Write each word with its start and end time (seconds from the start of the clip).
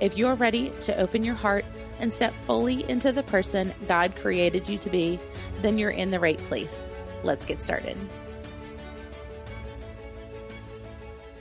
If 0.00 0.16
you're 0.16 0.34
ready 0.34 0.70
to 0.80 0.98
open 0.98 1.22
your 1.22 1.34
heart 1.34 1.66
and 1.98 2.10
step 2.10 2.32
fully 2.46 2.88
into 2.88 3.12
the 3.12 3.22
person 3.22 3.74
God 3.86 4.16
created 4.16 4.66
you 4.66 4.78
to 4.78 4.88
be, 4.88 5.20
then 5.60 5.76
you're 5.76 5.90
in 5.90 6.10
the 6.10 6.18
right 6.18 6.38
place. 6.38 6.90
Let's 7.22 7.44
get 7.44 7.62
started. 7.62 7.98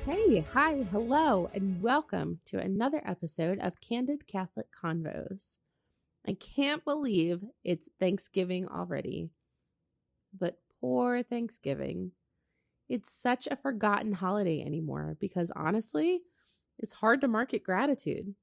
Hey, 0.06 0.42
hi, 0.52 0.84
hello, 0.92 1.50
and 1.54 1.82
welcome 1.82 2.42
to 2.48 2.60
another 2.60 3.02
episode 3.06 3.60
of 3.60 3.80
Candid 3.80 4.28
Catholic 4.28 4.68
Convos. 4.74 5.56
I 6.28 6.34
can't 6.34 6.84
believe 6.84 7.46
it's 7.64 7.88
Thanksgiving 7.98 8.68
already. 8.68 9.30
But 10.38 10.58
poor 10.82 11.24
Thanksgiving. 11.24 12.12
It's 12.90 13.10
such 13.10 13.48
a 13.48 13.56
forgotten 13.56 14.12
holiday 14.12 14.62
anymore 14.62 15.16
because 15.18 15.50
honestly, 15.56 16.24
it's 16.78 16.94
hard 16.94 17.22
to 17.22 17.30
market 17.30 17.64
gratitude. 17.64 18.36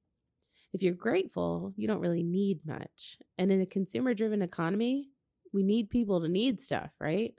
If 0.77 0.83
you're 0.83 0.93
grateful, 0.93 1.73
you 1.75 1.87
don't 1.87 2.01
really 2.01 2.21
need 2.21 2.59
much. 2.63 3.17
And 3.39 3.51
in 3.51 3.61
a 3.61 3.65
consumer 3.65 4.13
driven 4.13 4.43
economy, 4.43 5.09
we 5.51 5.63
need 5.63 5.89
people 5.89 6.21
to 6.21 6.29
need 6.29 6.61
stuff, 6.61 6.91
right? 6.99 7.33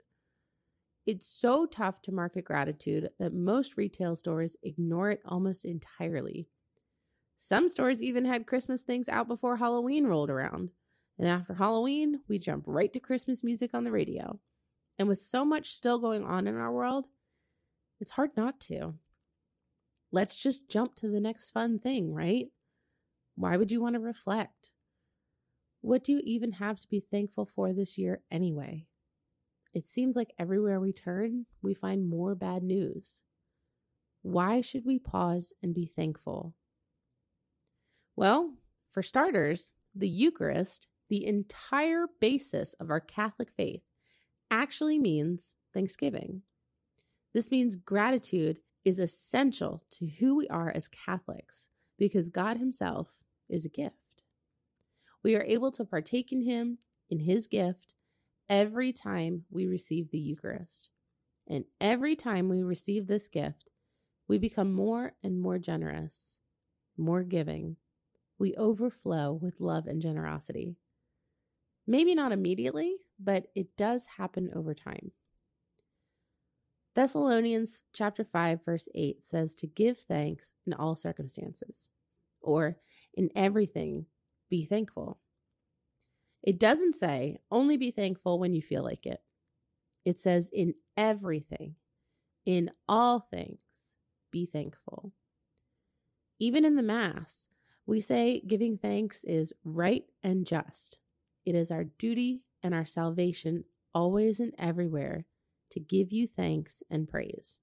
It's 1.05 1.25
so 1.25 1.65
tough 1.65 2.01
to 2.01 2.11
market 2.11 2.43
gratitude 2.43 3.11
that 3.17 3.33
most 3.33 3.77
retail 3.77 4.17
stores 4.17 4.57
ignore 4.61 5.11
it 5.11 5.21
almost 5.23 5.63
entirely. 5.63 6.49
Some 7.37 7.69
stores 7.69 8.03
even 8.03 8.25
had 8.25 8.45
Christmas 8.45 8.81
things 8.81 9.07
out 9.07 9.29
before 9.29 9.55
Halloween 9.55 10.05
rolled 10.05 10.29
around. 10.29 10.71
And 11.17 11.25
after 11.25 11.53
Halloween, 11.53 12.19
we 12.27 12.39
jump 12.39 12.65
right 12.67 12.91
to 12.91 12.99
Christmas 12.99 13.41
music 13.41 13.73
on 13.73 13.85
the 13.85 13.91
radio. 13.91 14.41
And 14.97 15.07
with 15.07 15.19
so 15.19 15.45
much 15.45 15.73
still 15.73 15.97
going 15.97 16.25
on 16.25 16.45
in 16.45 16.57
our 16.57 16.73
world, 16.73 17.05
it's 18.01 18.11
hard 18.11 18.31
not 18.35 18.59
to. 18.67 18.95
Let's 20.11 20.43
just 20.43 20.69
jump 20.69 20.95
to 20.95 21.07
the 21.07 21.21
next 21.21 21.51
fun 21.51 21.79
thing, 21.79 22.13
right? 22.13 22.49
Why 23.39 23.55
would 23.55 23.71
you 23.71 23.81
want 23.81 23.93
to 23.93 24.01
reflect? 24.01 24.73
What 25.79 26.03
do 26.03 26.11
you 26.11 26.19
even 26.25 26.51
have 26.51 26.77
to 26.81 26.89
be 26.89 26.99
thankful 26.99 27.45
for 27.45 27.71
this 27.71 27.97
year 27.97 28.21
anyway? 28.29 28.85
It 29.73 29.87
seems 29.87 30.17
like 30.17 30.33
everywhere 30.37 30.77
we 30.77 30.91
turn, 30.91 31.45
we 31.61 31.73
find 31.73 32.09
more 32.09 32.35
bad 32.35 32.63
news. 32.63 33.21
Why 34.23 34.59
should 34.59 34.85
we 34.85 34.99
pause 34.99 35.53
and 35.63 35.73
be 35.73 35.85
thankful? 35.85 36.53
Well, 38.17 38.55
for 38.91 39.01
starters, 39.01 39.71
the 39.95 40.09
Eucharist, 40.09 40.89
the 41.07 41.25
entire 41.25 42.07
basis 42.19 42.73
of 42.73 42.89
our 42.89 42.99
Catholic 42.99 43.51
faith, 43.55 43.83
actually 44.51 44.99
means 44.99 45.53
thanksgiving. 45.73 46.41
This 47.33 47.51
means 47.51 47.77
gratitude 47.77 48.59
is 48.83 48.99
essential 48.99 49.81
to 49.91 50.07
who 50.07 50.35
we 50.35 50.49
are 50.49 50.73
as 50.75 50.89
Catholics 50.89 51.69
because 51.97 52.27
God 52.27 52.57
Himself 52.57 53.17
is 53.49 53.65
a 53.65 53.69
gift. 53.69 53.95
We 55.23 55.35
are 55.35 55.43
able 55.43 55.71
to 55.71 55.85
partake 55.85 56.31
in 56.31 56.41
Him, 56.41 56.77
in 57.09 57.19
His 57.19 57.47
gift, 57.47 57.95
every 58.47 58.93
time 58.93 59.45
we 59.49 59.65
receive 59.65 60.09
the 60.09 60.19
Eucharist. 60.19 60.89
And 61.47 61.65
every 61.81 62.15
time 62.15 62.47
we 62.47 62.61
receive 62.61 63.07
this 63.07 63.27
gift, 63.27 63.71
we 64.27 64.37
become 64.37 64.71
more 64.71 65.13
and 65.23 65.41
more 65.41 65.57
generous, 65.57 66.37
more 66.97 67.23
giving. 67.23 67.77
We 68.37 68.55
overflow 68.55 69.33
with 69.33 69.59
love 69.59 69.87
and 69.87 70.01
generosity. 70.01 70.75
Maybe 71.87 72.13
not 72.13 72.31
immediately, 72.31 72.97
but 73.19 73.47
it 73.55 73.75
does 73.75 74.07
happen 74.17 74.51
over 74.55 74.75
time. 74.75 75.11
Thessalonians 76.95 77.83
chapter 77.93 78.23
5 78.23 78.63
verse 78.63 78.87
8 78.93 79.23
says 79.23 79.55
to 79.55 79.67
give 79.67 79.99
thanks 79.99 80.53
in 80.65 80.73
all 80.73 80.95
circumstances 80.95 81.89
or 82.41 82.77
in 83.13 83.29
everything, 83.35 84.05
be 84.49 84.65
thankful. 84.65 85.19
It 86.43 86.59
doesn't 86.59 86.95
say 86.95 87.39
only 87.51 87.77
be 87.77 87.91
thankful 87.91 88.39
when 88.39 88.53
you 88.53 88.61
feel 88.61 88.83
like 88.83 89.05
it. 89.05 89.21
It 90.05 90.19
says 90.19 90.49
in 90.53 90.73
everything, 90.95 91.75
in 92.45 92.71
all 92.87 93.19
things, 93.19 93.95
be 94.31 94.45
thankful. 94.45 95.13
Even 96.39 96.63
in 96.63 96.75
the 96.75 96.83
Mass, 96.83 97.49
we 97.85 97.99
say 97.99 98.41
giving 98.47 98.77
thanks 98.77 99.23
is 99.23 99.53
right 99.63 100.05
and 100.23 100.45
just. 100.45 100.97
It 101.45 101.55
is 101.55 101.71
our 101.71 101.83
duty 101.83 102.43
and 102.63 102.73
our 102.73 102.85
salvation 102.85 103.65
always 103.93 104.39
and 104.39 104.53
everywhere 104.57 105.25
to 105.71 105.79
give 105.79 106.11
you 106.11 106.27
thanks 106.27 106.81
and 106.89 107.07
praise. 107.07 107.59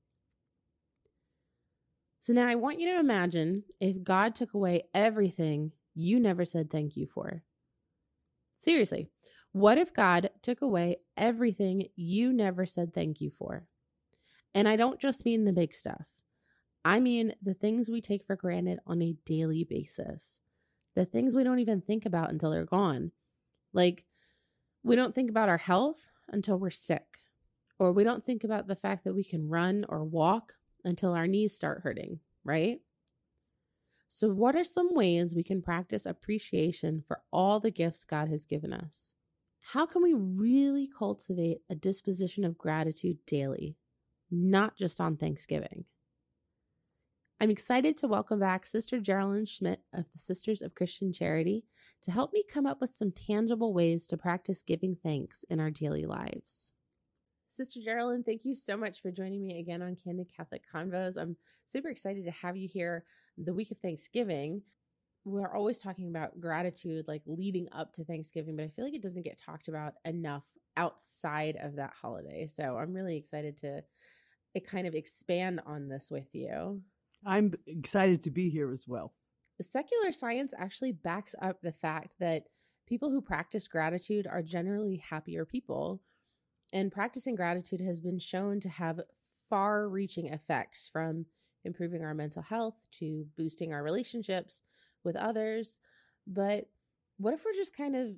So 2.26 2.32
now 2.32 2.48
I 2.48 2.56
want 2.56 2.80
you 2.80 2.86
to 2.86 2.98
imagine 2.98 3.62
if 3.78 4.02
God 4.02 4.34
took 4.34 4.52
away 4.52 4.88
everything 4.92 5.70
you 5.94 6.18
never 6.18 6.44
said 6.44 6.68
thank 6.68 6.96
you 6.96 7.06
for. 7.06 7.44
Seriously, 8.52 9.10
what 9.52 9.78
if 9.78 9.94
God 9.94 10.30
took 10.42 10.60
away 10.60 10.96
everything 11.16 11.86
you 11.94 12.32
never 12.32 12.66
said 12.66 12.92
thank 12.92 13.20
you 13.20 13.30
for? 13.30 13.68
And 14.56 14.66
I 14.66 14.74
don't 14.74 14.98
just 14.98 15.24
mean 15.24 15.44
the 15.44 15.52
big 15.52 15.72
stuff. 15.72 16.06
I 16.84 16.98
mean 16.98 17.32
the 17.40 17.54
things 17.54 17.88
we 17.88 18.00
take 18.00 18.26
for 18.26 18.34
granted 18.34 18.80
on 18.88 19.02
a 19.02 19.14
daily 19.24 19.62
basis. 19.62 20.40
The 20.96 21.04
things 21.04 21.36
we 21.36 21.44
don't 21.44 21.60
even 21.60 21.80
think 21.80 22.04
about 22.04 22.30
until 22.30 22.50
they're 22.50 22.64
gone. 22.64 23.12
Like, 23.72 24.04
we 24.82 24.96
don't 24.96 25.14
think 25.14 25.30
about 25.30 25.48
our 25.48 25.58
health 25.58 26.08
until 26.26 26.58
we're 26.58 26.70
sick, 26.70 27.18
or 27.78 27.92
we 27.92 28.02
don't 28.02 28.26
think 28.26 28.42
about 28.42 28.66
the 28.66 28.74
fact 28.74 29.04
that 29.04 29.14
we 29.14 29.22
can 29.22 29.48
run 29.48 29.86
or 29.88 30.02
walk 30.02 30.54
until 30.86 31.12
our 31.12 31.26
knees 31.26 31.54
start 31.54 31.82
hurting, 31.82 32.20
right? 32.44 32.80
So, 34.08 34.30
what 34.30 34.54
are 34.54 34.64
some 34.64 34.94
ways 34.94 35.34
we 35.34 35.42
can 35.42 35.60
practice 35.60 36.06
appreciation 36.06 37.02
for 37.06 37.22
all 37.32 37.60
the 37.60 37.72
gifts 37.72 38.04
God 38.04 38.28
has 38.28 38.44
given 38.44 38.72
us? 38.72 39.12
How 39.72 39.84
can 39.84 40.02
we 40.02 40.14
really 40.14 40.86
cultivate 40.86 41.58
a 41.68 41.74
disposition 41.74 42.44
of 42.44 42.56
gratitude 42.56 43.18
daily, 43.26 43.76
not 44.30 44.76
just 44.76 45.00
on 45.00 45.16
Thanksgiving? 45.16 45.86
I'm 47.40 47.50
excited 47.50 47.98
to 47.98 48.08
welcome 48.08 48.40
back 48.40 48.64
Sister 48.64 48.98
Geralyn 48.98 49.46
Schmidt 49.46 49.80
of 49.92 50.10
the 50.12 50.18
Sisters 50.18 50.62
of 50.62 50.74
Christian 50.74 51.12
Charity 51.12 51.64
to 52.02 52.10
help 52.10 52.32
me 52.32 52.42
come 52.48 52.64
up 52.64 52.80
with 52.80 52.94
some 52.94 53.10
tangible 53.10 53.74
ways 53.74 54.06
to 54.06 54.16
practice 54.16 54.62
giving 54.62 54.96
thanks 54.96 55.44
in 55.50 55.60
our 55.60 55.70
daily 55.70 56.06
lives. 56.06 56.72
Sister 57.56 57.80
Geralyn, 57.80 58.22
thank 58.22 58.44
you 58.44 58.54
so 58.54 58.76
much 58.76 59.00
for 59.00 59.10
joining 59.10 59.42
me 59.42 59.58
again 59.58 59.80
on 59.80 59.96
Candid 59.96 60.28
Catholic 60.36 60.60
Convos. 60.70 61.16
I'm 61.16 61.38
super 61.64 61.88
excited 61.88 62.26
to 62.26 62.30
have 62.30 62.54
you 62.54 62.68
here 62.70 63.04
the 63.38 63.54
week 63.54 63.70
of 63.70 63.78
Thanksgiving. 63.78 64.60
We're 65.24 65.54
always 65.54 65.78
talking 65.78 66.10
about 66.10 66.38
gratitude, 66.38 67.08
like 67.08 67.22
leading 67.24 67.66
up 67.72 67.94
to 67.94 68.04
Thanksgiving, 68.04 68.56
but 68.56 68.64
I 68.64 68.68
feel 68.68 68.84
like 68.84 68.94
it 68.94 69.02
doesn't 69.02 69.24
get 69.24 69.40
talked 69.40 69.68
about 69.68 69.94
enough 70.04 70.44
outside 70.76 71.56
of 71.58 71.76
that 71.76 71.94
holiday. 71.98 72.46
So 72.46 72.76
I'm 72.76 72.92
really 72.92 73.16
excited 73.16 73.56
to 73.58 73.82
eh, 74.54 74.60
kind 74.60 74.86
of 74.86 74.94
expand 74.94 75.62
on 75.64 75.88
this 75.88 76.10
with 76.10 76.34
you. 76.34 76.82
I'm 77.24 77.54
excited 77.66 78.22
to 78.24 78.30
be 78.30 78.50
here 78.50 78.70
as 78.70 78.84
well. 78.86 79.14
Secular 79.62 80.12
science 80.12 80.52
actually 80.58 80.92
backs 80.92 81.34
up 81.40 81.62
the 81.62 81.72
fact 81.72 82.16
that 82.20 82.42
people 82.86 83.10
who 83.10 83.22
practice 83.22 83.66
gratitude 83.66 84.26
are 84.26 84.42
generally 84.42 84.98
happier 84.98 85.46
people 85.46 86.02
and 86.72 86.92
practicing 86.92 87.34
gratitude 87.34 87.80
has 87.80 88.00
been 88.00 88.18
shown 88.18 88.60
to 88.60 88.68
have 88.68 89.00
far 89.48 89.88
reaching 89.88 90.26
effects 90.26 90.88
from 90.92 91.26
improving 91.64 92.04
our 92.04 92.14
mental 92.14 92.42
health 92.42 92.86
to 92.98 93.26
boosting 93.36 93.72
our 93.72 93.82
relationships 93.82 94.62
with 95.04 95.16
others. 95.16 95.80
But 96.26 96.68
what 97.18 97.34
if 97.34 97.44
we're 97.44 97.54
just 97.54 97.76
kind 97.76 97.96
of 97.96 98.16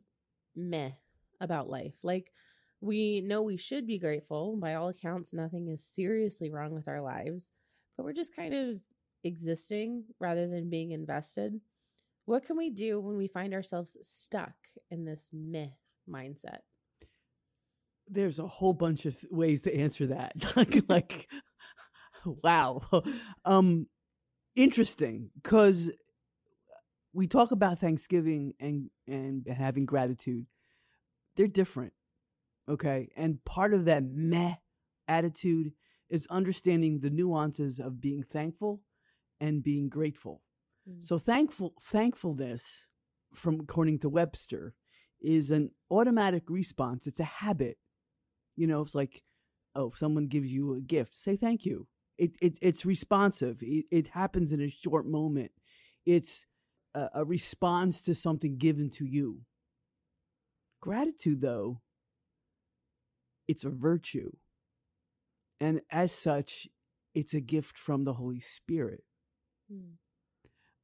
meh 0.57 0.93
about 1.41 1.69
life? 1.69 1.99
Like, 2.03 2.33
we 2.81 3.21
know 3.21 3.43
we 3.43 3.57
should 3.57 3.87
be 3.87 3.99
grateful. 3.99 4.57
By 4.57 4.75
all 4.75 4.89
accounts, 4.89 5.35
nothing 5.35 5.69
is 5.69 5.85
seriously 5.85 6.51
wrong 6.51 6.73
with 6.73 6.89
our 6.89 7.01
lives, 7.01 7.51
but 7.97 8.05
we're 8.05 8.13
just 8.13 8.37
kind 8.37 8.55
of 8.55 8.81
existing 9.25 10.05
rather 10.21 10.47
than 10.47 10.71
being 10.71 10.93
invested. 10.93 11.61
What 12.25 12.45
can 12.45 12.57
we 12.57 12.71
do 12.71 13.01
when 13.01 13.17
we 13.17 13.27
find 13.27 13.53
ourselves 13.53 13.97
stuck 14.03 14.55
in 14.91 15.05
this 15.05 15.31
meh 15.33 15.71
mindset? 16.09 16.61
There's 18.11 18.39
a 18.39 18.47
whole 18.47 18.75
bunch 18.75 19.07
of 19.07 19.17
ways 19.31 19.63
to 19.63 19.75
answer 19.75 20.07
that. 20.09 20.33
like, 20.57 20.83
like, 20.89 21.29
wow. 22.25 22.83
Um, 23.45 23.87
interesting 24.57 25.31
because 25.43 25.91
we 27.13 27.27
talk 27.27 27.51
about 27.51 27.79
Thanksgiving 27.79 28.55
and 28.61 28.91
and 29.07 29.47
having 29.47 29.87
gratitude. 29.87 30.47
They're 31.37 31.47
different. 31.47 31.93
Okay? 32.69 33.09
And 33.17 33.45
part 33.45 33.73
of 33.73 33.87
that 33.87 34.05
meh 34.05 34.55
attitude 35.07 35.73
is 36.11 36.27
understanding 36.29 37.01
the 37.01 37.11
nuances 37.11 37.79
of 37.81 38.01
being 38.01 38.23
thankful 38.23 38.83
and 39.41 39.63
being 39.63 39.89
grateful. 39.89 40.43
Mm. 40.89 41.03
So 41.03 41.19
thankful 41.19 41.75
thankfulness 41.81 42.87
from 43.33 43.61
according 43.61 44.01
to 44.01 44.09
Webster 44.09 44.75
is 45.21 45.51
an 45.51 45.71
automatic 45.91 46.45
response. 46.49 47.07
It's 47.07 47.21
a 47.21 47.25
habit. 47.25 47.79
You 48.59 48.67
know, 48.67 48.83
it's 48.83 48.95
like, 48.95 49.23
oh, 49.77 49.93
someone 49.95 50.27
gives 50.27 50.53
you 50.53 50.75
a 50.75 50.81
gift, 50.81 51.15
say 51.15 51.37
thank 51.37 51.65
you. 51.65 51.87
It, 52.19 52.33
it 52.43 52.59
it's 52.61 52.85
responsive. 52.85 53.63
It, 53.63 53.85
it 53.93 54.09
happens 54.09 54.53
in 54.53 54.61
a 54.61 54.69
short 54.69 55.07
moment. 55.07 55.53
It's 56.05 56.45
a, 56.93 57.09
a 57.15 57.25
response 57.25 58.03
to 58.07 58.15
something 58.17 58.59
given 58.59 58.91
to 58.99 59.07
you. 59.07 59.43
Gratitude, 60.81 61.41
though, 61.41 61.83
it's 63.47 63.65
a 63.65 63.71
virtue. 63.71 64.33
And 65.61 65.81
as 65.91 66.11
such, 66.11 66.67
it's 67.15 67.35
a 67.35 67.41
gift 67.41 67.79
from 67.79 68.03
the 68.03 68.15
Holy 68.15 68.41
Spirit. 68.41 69.05
Mm. 69.73 69.93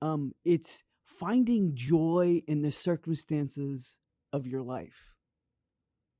Um, 0.00 0.32
it's 0.44 0.84
finding 1.04 1.74
joy 1.74 2.42
in 2.46 2.62
the 2.62 2.72
circumstances 2.72 3.98
of 4.32 4.46
your 4.46 4.62
life. 4.62 5.10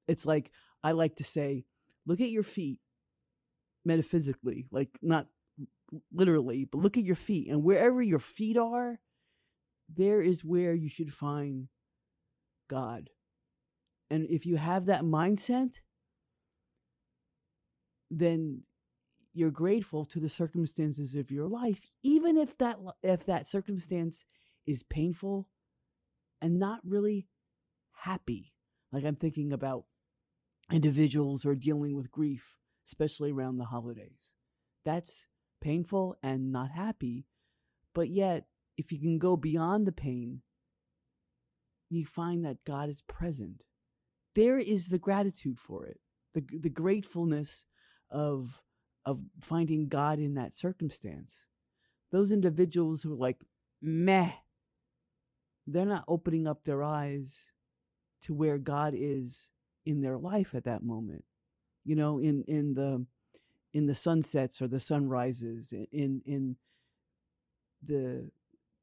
It's 0.09 0.27
like, 0.27 0.51
I 0.85 0.93
like 0.93 1.17
to 1.17 1.25
say, 1.25 1.65
look 2.07 2.21
at 2.21 2.31
your 2.31 2.43
feet 2.43 2.79
metaphysically, 3.85 4.67
like 4.71 4.91
not 5.03 5.27
literally, 6.13 6.67
but 6.67 6.79
look 6.79 6.99
at 6.99 7.05
your 7.05 7.17
feet. 7.17 7.49
And 7.49 7.65
wherever 7.65 8.03
your 8.03 8.19
feet 8.19 8.59
are, 8.59 9.01
there 9.89 10.21
is 10.21 10.45
where 10.45 10.75
you 10.75 10.89
should 10.89 11.13
find 11.13 11.69
God. 12.69 13.09
And 14.11 14.27
if 14.29 14.45
you 14.45 14.57
have 14.57 14.87
that 14.87 15.03
mindset, 15.03 15.81
then 18.11 18.63
you're 19.33 19.51
grateful 19.51 20.05
to 20.05 20.21
the 20.21 20.29
circumstances 20.29 21.15
of 21.15 21.31
your 21.31 21.49
life, 21.49 21.91
even 22.03 22.37
if 22.37 22.57
that 22.59 22.79
if 23.03 23.27
that 23.27 23.47
circumstance 23.47 24.25
is 24.67 24.83
painful 24.83 25.49
and 26.41 26.59
not 26.59 26.81
really 26.85 27.27
happy. 27.93 28.53
Like 28.93 29.05
I'm 29.05 29.17
thinking 29.17 29.53
about 29.53 29.85
individuals 30.71 31.45
are 31.45 31.55
dealing 31.55 31.95
with 31.97 32.11
grief, 32.11 32.57
especially 32.87 33.33
around 33.33 33.59
the 33.59 33.67
holidays. 33.67 34.33
That's 34.85 35.27
painful 35.61 36.17
and 36.23 36.53
not 36.53 36.71
happy. 36.71 37.27
But 37.95 38.09
yet, 38.09 38.47
if 38.77 38.93
you 38.93 38.99
can 38.99 39.19
go 39.19 39.37
beyond 39.37 39.87
the 39.87 39.93
pain, 39.93 40.43
you 41.91 42.05
find 42.05 42.45
that 42.45 42.65
God 42.65 42.89
is 42.89 43.03
present. 43.03 43.65
There 44.35 44.59
is 44.59 44.89
the 44.89 44.99
gratitude 44.99 45.59
for 45.61 45.87
it, 45.87 46.01
the, 46.35 46.45
the 46.59 46.71
gratefulness 46.71 47.67
of, 48.11 48.63
of 49.07 49.23
finding 49.41 49.89
God 49.89 50.19
in 50.19 50.35
that 50.35 50.55
circumstance. 50.55 51.47
Those 52.11 52.33
individuals 52.33 53.03
who 53.03 53.13
are 53.13 53.17
like, 53.17 53.39
meh, 53.81 54.33
they're 55.67 55.87
not 55.87 56.05
opening 56.09 56.47
up 56.47 56.65
their 56.65 56.83
eyes 56.83 57.53
to 58.23 58.35
where 58.35 58.59
God 58.59 58.95
is 58.97 59.51
in 59.85 60.01
their 60.01 60.19
life 60.19 60.55
at 60.55 60.65
that 60.65 60.83
moment. 60.83 61.25
You 61.85 61.97
know, 61.97 62.19
in, 62.19 62.45
in 62.47 62.75
the 62.75 63.07
in 63.73 63.87
the 63.87 63.95
sunsets 63.95 64.63
or 64.63 64.69
the 64.69 64.81
sunrises, 64.81 65.73
in 65.93 66.23
in 66.25 66.57
the 67.83 68.31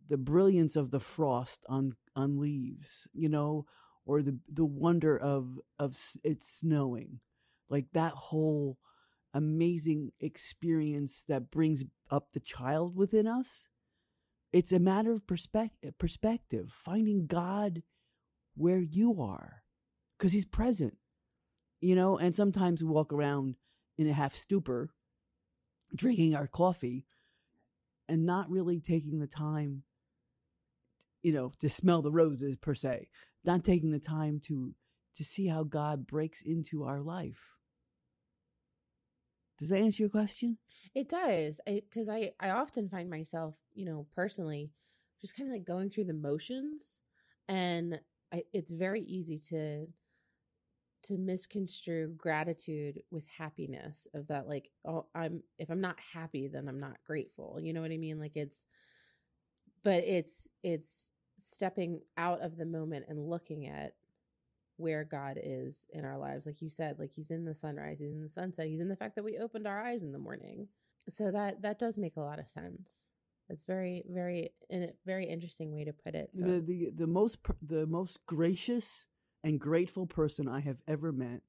the 0.08 0.18
brilliance 0.18 0.76
of 0.76 0.92
the 0.92 1.00
frost 1.00 1.66
on 1.70 1.96
on 2.16 2.40
leaves, 2.40 3.08
you 3.14 3.30
know, 3.30 3.66
or 4.06 4.22
the 4.22 4.38
the 4.52 4.66
wonder 4.66 5.18
of 5.18 5.60
of 5.80 5.98
it 6.24 6.44
snowing, 6.44 7.22
like 7.70 7.86
that 7.94 8.14
whole 8.14 8.78
amazing 9.34 10.12
experience 10.20 11.24
that 11.28 11.50
brings 11.50 11.86
up 12.10 12.34
the 12.34 12.40
child 12.40 12.96
within 12.96 13.28
us. 13.28 13.70
It's 14.52 14.74
a 14.74 14.80
matter 14.80 15.14
of 15.14 15.26
perspective, 15.26 15.98
perspective, 15.98 16.72
finding 16.74 17.26
God 17.26 17.84
where 18.56 18.82
you 18.82 19.22
are, 19.22 19.61
because 20.22 20.34
He's 20.34 20.46
present, 20.46 20.96
you 21.80 21.96
know. 21.96 22.18
And 22.20 22.36
sometimes 22.36 22.84
we 22.84 22.90
walk 22.90 23.12
around 23.12 23.56
in 23.98 24.08
a 24.08 24.14
half 24.14 24.36
stupor, 24.36 24.92
drinking 25.96 26.36
our 26.36 26.46
coffee, 26.46 27.08
and 28.08 28.26
not 28.26 28.50
really 28.50 28.80
taking 28.80 29.20
the 29.20 29.28
time 29.28 29.84
you 31.24 31.32
know, 31.32 31.52
to 31.60 31.70
smell 31.70 32.02
the 32.02 32.12
roses 32.12 32.56
per 32.58 32.74
se, 32.74 33.08
not 33.46 33.64
taking 33.64 33.92
the 33.92 34.00
time 34.00 34.40
to 34.40 34.74
to 35.16 35.24
see 35.24 35.48
how 35.48 35.64
God 35.64 36.08
breaks 36.08 36.42
into 36.42 36.84
our 36.84 37.02
life. 37.02 37.58
Does 39.58 39.70
that 39.70 39.80
answer 39.80 40.04
your 40.04 40.10
question? 40.10 40.58
It 40.96 41.10
does, 41.10 41.60
because 41.66 42.10
I, 42.10 42.32
I 42.40 42.48
I 42.48 42.50
often 42.52 42.90
find 42.90 43.10
myself, 43.10 43.58
you 43.74 43.86
know, 43.86 44.08
personally, 44.16 44.72
just 45.20 45.36
kind 45.36 45.50
of 45.50 45.54
like 45.54 45.66
going 45.66 45.90
through 45.90 46.06
the 46.06 46.14
motions, 46.14 47.02
and 47.48 48.00
I, 48.34 48.44
it's 48.54 48.72
very 48.72 49.02
easy 49.02 49.38
to 49.50 49.88
to 51.04 51.18
misconstrue 51.18 52.14
gratitude 52.18 53.02
with 53.12 53.26
happiness 53.38 54.08
of 54.14 54.28
that 54.28 54.48
like 54.48 54.70
oh 54.86 55.06
i'm 55.16 55.42
if 55.58 55.70
i'm 55.70 55.82
not 55.82 55.98
happy 56.14 56.48
then 56.48 56.68
i'm 56.68 56.80
not 56.80 56.98
grateful 57.06 57.60
you 57.62 57.74
know 57.74 57.82
what 57.82 57.92
i 57.92 57.98
mean 57.98 58.20
like 58.20 58.36
it's 58.36 58.66
but 59.84 60.04
it's 60.04 60.48
it's 60.64 61.12
stepping 61.38 62.02
out 62.18 62.42
of 62.42 62.58
the 62.58 62.66
moment 62.66 63.06
and 63.08 63.30
looking 63.30 63.68
at 63.68 63.94
where 64.78 65.04
God 65.04 65.40
is 65.42 65.88
in 65.94 66.06
our 66.06 66.18
lives. 66.18 66.46
Like 66.46 66.62
you 66.62 66.70
said, 66.70 66.98
like 67.00 67.12
he's 67.12 67.32
in 67.32 67.46
the 67.46 67.54
sunrise, 67.54 68.00
he's 68.00 68.12
in 68.12 68.22
the 68.22 68.30
sunset, 68.30 68.68
he's 68.68 68.82
in 68.82 68.90
the 68.90 68.96
fact 68.96 69.16
that 69.16 69.24
we 69.24 69.38
opened 69.38 69.68
our 69.68 69.84
eyes 69.84 70.04
in 70.04 70.12
the 70.12 70.20
morning. 70.20 70.68
So 71.10 71.32
that 71.32 71.62
that 71.62 71.80
does 71.80 71.98
make 71.98 72.18
a 72.18 72.22
lot 72.22 72.40
of 72.40 72.50
sense. 72.50 73.10
It's 73.50 73.66
very, 73.66 74.04
very, 74.08 74.54
in 74.70 74.84
a 74.84 74.90
very 75.06 75.26
interesting 75.26 75.74
way 75.74 75.84
to 75.84 75.94
put 75.94 76.16
it. 76.16 76.30
So. 76.34 76.46
The 76.46 76.62
the 76.62 76.92
the 76.96 77.08
most 77.08 77.40
the 77.62 77.86
most 77.86 78.26
gracious 78.26 79.06
and 79.44 79.60
grateful 79.60 80.06
person 80.06 80.48
I 80.48 80.60
have 80.62 80.78
ever 80.88 81.12
met 81.12 81.42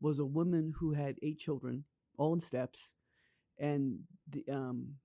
was 0.00 0.18
a 0.18 0.24
woman 0.24 0.74
who 0.78 0.92
had 0.92 1.16
eight 1.22 1.38
children, 1.38 1.84
all 2.18 2.34
in 2.34 2.40
steps, 2.40 2.94
and 3.58 4.00
the 4.28 4.44
um 4.52 4.96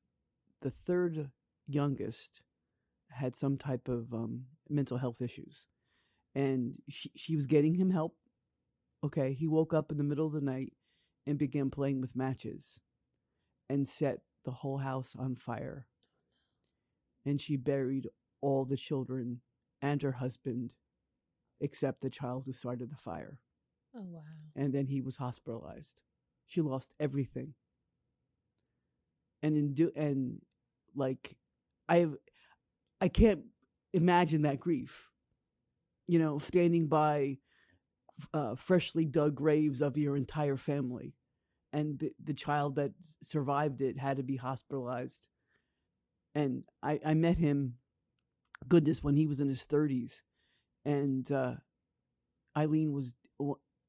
the 0.62 0.70
third 0.70 1.32
youngest 1.68 2.42
had 3.10 3.36
some 3.36 3.58
type 3.58 3.88
of 3.88 4.13
um, 4.13 4.46
mental 4.70 4.98
health 4.98 5.22
issues, 5.22 5.68
and 6.36 6.75
she 6.89 7.12
she 7.16 7.36
was 7.36 7.46
getting 7.46 7.75
him 7.75 7.92
help. 7.92 8.16
Okay, 9.04 9.34
he 9.34 9.48
woke 9.48 9.74
up 9.74 9.92
in 9.92 9.98
the 9.98 10.04
middle 10.04 10.27
of 10.27 10.34
the 10.34 10.42
night 10.42 10.74
and 11.25 11.38
began 11.38 11.70
playing 11.70 12.01
with 12.01 12.16
matches, 12.16 12.80
and 13.70 13.88
set 13.88 14.20
the 14.46 14.51
whole 14.51 14.80
house 14.80 15.16
on 15.18 15.36
fire. 15.36 15.88
And 17.25 17.39
she 17.39 17.56
buried 17.56 18.08
all 18.42 18.66
the 18.66 18.77
children 18.77 19.42
and 19.82 20.01
her 20.01 20.13
husband, 20.13 20.75
except 21.62 22.01
the 22.01 22.10
child 22.10 22.44
who 22.46 22.51
started 22.51 22.91
the 22.91 22.98
fire. 22.98 23.39
Oh 23.96 24.03
wow! 24.03 24.22
And 24.56 24.74
then 24.74 24.88
he 24.88 25.00
was 25.01 25.18
hospitalized. 25.18 26.01
She 26.48 26.62
lost 26.62 26.94
everything. 27.00 27.53
And 29.44 29.56
in 29.56 29.74
do 29.74 29.91
and 29.96 30.41
like 30.96 31.38
I 31.88 32.00
have 32.00 32.15
I 33.00 33.08
can't 33.08 33.46
imagine 33.94 34.41
that 34.44 34.60
grief. 34.60 35.10
You 36.08 36.20
know, 36.20 36.39
standing 36.39 36.88
by 36.88 37.38
uh, 38.34 38.56
freshly 38.56 39.06
dug 39.06 39.36
graves 39.36 39.82
of 39.82 39.98
your 39.98 40.18
entire 40.18 40.58
family, 40.58 41.15
and 41.72 42.00
the, 42.00 42.12
the 42.24 42.34
child 42.34 42.75
that 42.75 42.91
survived 43.24 43.82
it 43.82 43.98
had 43.98 44.18
to 44.18 44.24
be 44.24 44.36
hospitalized. 44.36 45.27
And 46.36 46.63
I, 46.84 47.00
I 47.06 47.13
met 47.13 47.38
him, 47.38 47.75
goodness, 48.68 49.03
when 49.03 49.15
he 49.15 49.25
was 49.25 49.41
in 49.41 49.50
his 49.50 49.65
thirties, 49.65 50.24
and 50.86 51.32
uh, 51.32 51.56
Eileen 52.58 52.92
was 52.92 53.16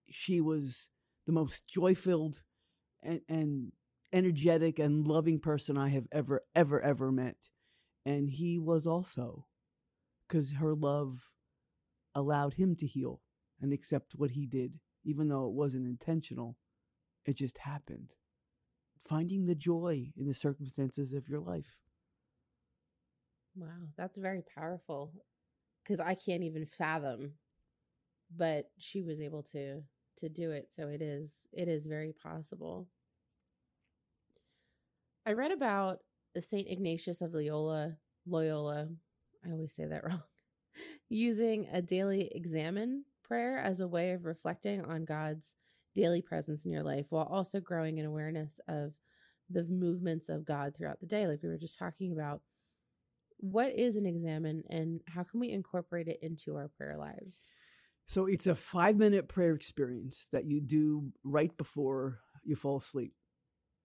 she 0.09 0.41
was 0.41 0.91
the 1.27 1.33
most 1.33 1.67
joy 1.67 1.95
filled 1.95 2.43
and, 3.03 3.21
and 3.29 3.73
energetic 4.13 4.79
and 4.79 5.07
loving 5.07 5.41
person 5.41 5.79
I 5.79 5.89
have 5.91 6.07
ever 6.13 6.43
ever 6.55 6.81
ever 6.81 7.11
met 7.11 7.49
and 8.05 8.29
he 8.29 8.59
was 8.59 8.87
also 8.87 9.47
because 10.27 10.53
her 10.53 10.75
love 10.75 11.33
allowed 12.15 12.55
him 12.55 12.77
to 12.77 12.87
heal 12.87 13.21
and 13.61 13.73
accept 13.73 14.15
what 14.15 14.33
he 14.33 14.47
did 14.47 14.79
even 15.05 15.29
though 15.29 15.47
it 15.47 15.53
wasn't 15.53 15.87
intentional 15.87 16.57
it 17.25 17.37
just 17.37 17.59
happened. 17.59 18.15
Finding 19.09 19.47
the 19.47 19.55
joy 19.55 20.13
in 20.17 20.27
the 20.27 20.35
circumstances 20.35 21.13
of 21.13 21.29
your 21.29 21.41
life. 21.41 21.77
Wow 23.55 23.69
that's 23.97 24.19
very 24.19 24.43
powerful 24.55 25.13
because 25.83 26.01
i 26.01 26.15
can't 26.15 26.43
even 26.43 26.67
fathom 26.67 27.33
but 28.35 28.71
she 28.79 29.03
was 29.03 29.21
able 29.21 29.43
to 29.43 29.83
to 30.17 30.29
do 30.29 30.51
it 30.51 30.73
so 30.73 30.89
it 30.89 31.03
is 31.03 31.47
it 31.53 31.69
is 31.69 31.87
very 31.87 32.12
possible 32.12 32.89
i 35.27 35.33
read 35.33 35.53
about 35.53 35.99
St. 36.41 36.69
Ignatius 36.69 37.21
of 37.21 37.35
Loyola, 37.35 37.97
Loyola, 38.27 38.89
I 39.45 39.51
always 39.51 39.75
say 39.75 39.85
that 39.87 40.05
wrong. 40.09 40.23
using 41.09 41.69
a 41.73 41.83
daily 41.83 42.31
examen 42.35 43.05
prayer 43.23 43.59
as 43.59 43.81
a 43.81 43.89
way 43.89 44.12
of 44.12 44.25
reflecting 44.25 44.83
on 44.83 45.05
God's 45.05 45.55
daily 45.95 46.23
presence 46.23 46.65
in 46.65 46.73
your 46.73 46.83
life 46.83 47.07
while 47.11 47.29
also 47.31 47.61
growing 47.61 47.99
in 47.99 48.07
awareness 48.07 48.61
of 48.69 48.95
the 49.51 49.65
movements 49.65 50.29
of 50.29 50.47
God 50.47 50.75
throughout 50.75 51.01
the 51.01 51.07
day, 51.07 51.27
like 51.27 51.43
we 51.43 51.49
were 51.49 51.59
just 51.59 51.79
talking 51.79 52.12
about. 52.12 52.41
What 53.43 53.77
is 53.77 53.97
an 53.97 54.07
examen 54.07 54.63
and 54.71 55.01
how 55.09 55.25
can 55.25 55.41
we 55.41 55.51
incorporate 55.51 56.07
it 56.07 56.21
into 56.23 56.55
our 56.55 56.69
prayer 56.69 56.97
lives? 56.97 57.51
So 58.07 58.27
it's 58.27 58.47
a 58.47 58.55
five 58.55 58.97
minute 58.97 59.27
prayer 59.29 59.53
experience 59.53 60.29
that 60.31 60.45
you 60.45 60.61
do 60.61 61.11
right 61.25 61.55
before 61.57 62.21
you 62.45 62.55
fall 62.55 62.77
asleep. 62.77 63.15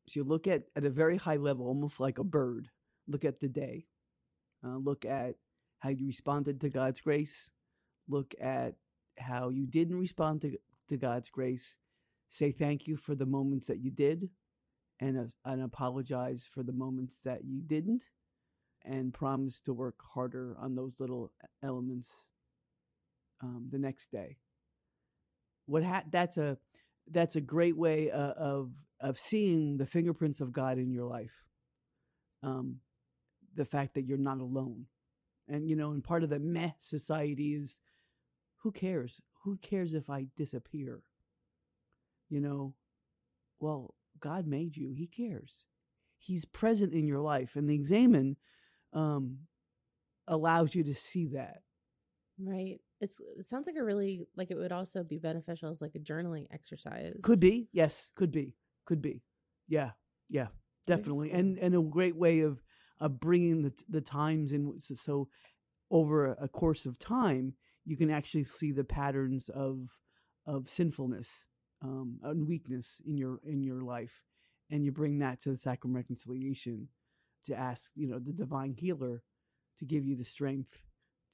So 0.08 0.20
you 0.20 0.24
look 0.26 0.46
at, 0.46 0.66
at 0.76 0.86
a 0.86 0.92
very 0.92 1.18
high 1.18 1.38
level, 1.38 1.66
almost 1.66 2.00
like 2.00 2.20
a 2.20 2.24
bird, 2.24 2.70
look 3.08 3.26
at 3.26 3.40
the 3.40 3.50
day, 3.50 3.88
uh, 4.64 4.78
look 4.78 5.06
at 5.06 5.36
how 5.80 5.90
you 5.90 6.06
responded 6.06 6.62
to 6.62 6.70
God's 6.70 7.02
grace, 7.02 7.50
look 8.08 8.36
at 8.40 8.76
how 9.18 9.50
you 9.50 9.66
didn't 9.66 9.98
respond 9.98 10.42
to, 10.42 10.56
to 10.90 10.98
God's 10.98 11.30
grace, 11.30 11.78
say 12.28 12.52
thank 12.52 12.88
you 12.88 12.96
for 12.96 13.16
the 13.16 13.26
moments 13.26 13.66
that 13.68 13.80
you 13.80 13.90
did, 13.90 14.30
and, 15.00 15.18
uh, 15.18 15.24
and 15.46 15.64
apologize 15.64 16.44
for 16.44 16.62
the 16.62 16.74
moments 16.74 17.22
that 17.24 17.44
you 17.44 17.62
didn't, 17.66 18.04
and 18.88 19.14
promise 19.14 19.60
to 19.62 19.74
work 19.74 20.00
harder 20.14 20.56
on 20.60 20.76
those 20.76 21.00
little 21.00 21.32
elements 21.64 22.10
um, 23.42 23.68
the 23.72 23.78
next 23.78 24.12
day. 24.12 24.38
What 25.66 25.84
ha- 25.84 26.04
that's 26.10 26.38
a 26.38 26.58
that's 27.10 27.36
a 27.36 27.42
great 27.42 27.78
way 27.78 28.10
uh, 28.12 28.34
of 28.38 28.72
of 29.00 29.18
seeing 29.18 29.78
the 29.78 29.86
fingerprints 29.86 30.42
of 30.42 30.54
God 30.54 30.78
in 30.78 30.92
your 30.92 31.06
life. 31.06 31.44
Um, 32.44 32.78
the 33.56 33.66
fact 33.66 33.96
that 33.96 34.06
you're 34.06 34.18
not 34.18 34.40
alone, 34.40 34.86
and 35.48 35.68
you 35.68 35.76
know, 35.76 35.92
and 35.92 36.04
part 36.04 36.24
of 36.24 36.30
the 36.30 36.40
meh 36.40 36.72
society 36.80 37.54
is, 37.54 37.80
who 38.64 38.72
cares? 38.72 39.20
Who 39.44 39.58
cares 39.58 39.94
if 39.94 40.10
I 40.10 40.28
disappear? 40.38 41.02
You 42.30 42.42
know, 42.42 42.74
well, 43.60 43.96
God 44.20 44.48
made 44.48 44.76
you. 44.78 44.94
He 44.94 45.08
cares. 45.08 45.64
He's 46.18 46.46
present 46.46 46.94
in 46.94 47.08
your 47.08 47.20
life, 47.20 47.56
and 47.56 47.70
the 47.70 47.76
examen 47.76 48.38
um, 48.98 49.38
allows 50.28 50.74
you 50.76 50.84
to 50.84 50.94
see 50.94 51.28
that. 51.28 51.60
Right. 52.44 52.80
It's 53.00 53.20
it 53.38 53.46
sounds 53.46 53.68
like 53.68 53.76
a 53.76 53.84
really 53.84 54.28
like 54.36 54.50
it 54.50 54.58
would 54.58 54.72
also 54.72 55.04
be 55.04 55.20
beneficial 55.20 55.70
as 55.70 55.82
like 55.82 55.96
a 55.96 56.00
journaling 56.00 56.48
exercise. 56.52 57.20
Could 57.24 57.40
be, 57.40 57.68
yes, 57.72 58.10
could 58.16 58.32
be, 58.32 58.56
could 58.86 59.02
be, 59.02 59.22
yeah, 59.68 59.92
yeah, 60.30 60.48
definitely, 60.88 61.30
cool. 61.30 61.40
and 61.40 61.60
and 61.60 61.76
a 61.76 61.82
great 61.82 62.16
way 62.16 62.40
of 62.40 62.64
of 63.00 63.20
bringing 63.20 63.62
the 63.62 63.74
the 63.88 64.02
times 64.02 64.52
in. 64.52 64.80
So, 64.80 64.96
so 64.96 65.30
over 65.92 66.34
a, 66.34 66.48
course 66.48 66.88
of 66.88 66.98
time, 66.98 67.54
you 67.86 67.96
can 67.98 68.10
actually 68.10 68.46
see 68.46 68.72
the 68.72 68.84
patterns 68.84 69.50
of 69.50 69.90
of 70.48 70.68
sinfulness 70.68 71.46
um, 71.84 72.20
and 72.24 72.48
weakness 72.48 73.00
in 73.06 73.16
your 73.16 73.40
in 73.46 73.62
your 73.62 73.84
life, 73.84 74.24
and 74.72 74.84
you 74.84 74.92
bring 74.92 75.20
that 75.20 75.40
to 75.42 75.52
the 75.52 75.58
sacrament 75.58 75.96
of 75.96 76.04
reconciliation 76.04 76.88
to 77.48 77.56
ask, 77.56 77.92
you 77.96 78.08
know, 78.08 78.20
the 78.20 78.34
divine 78.34 78.74
healer 78.78 79.24
to 79.78 79.86
give 79.86 80.06
you 80.06 80.16
the 80.16 80.24
strength 80.24 80.82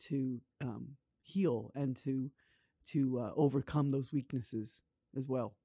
to 0.07 0.41
um, 0.61 0.95
heal 1.21 1.71
and 1.75 1.95
to 1.97 2.29
to 2.85 3.19
uh, 3.19 3.31
overcome 3.37 3.91
those 3.91 4.11
weaknesses 4.11 4.81
as 5.15 5.27
well. 5.27 5.55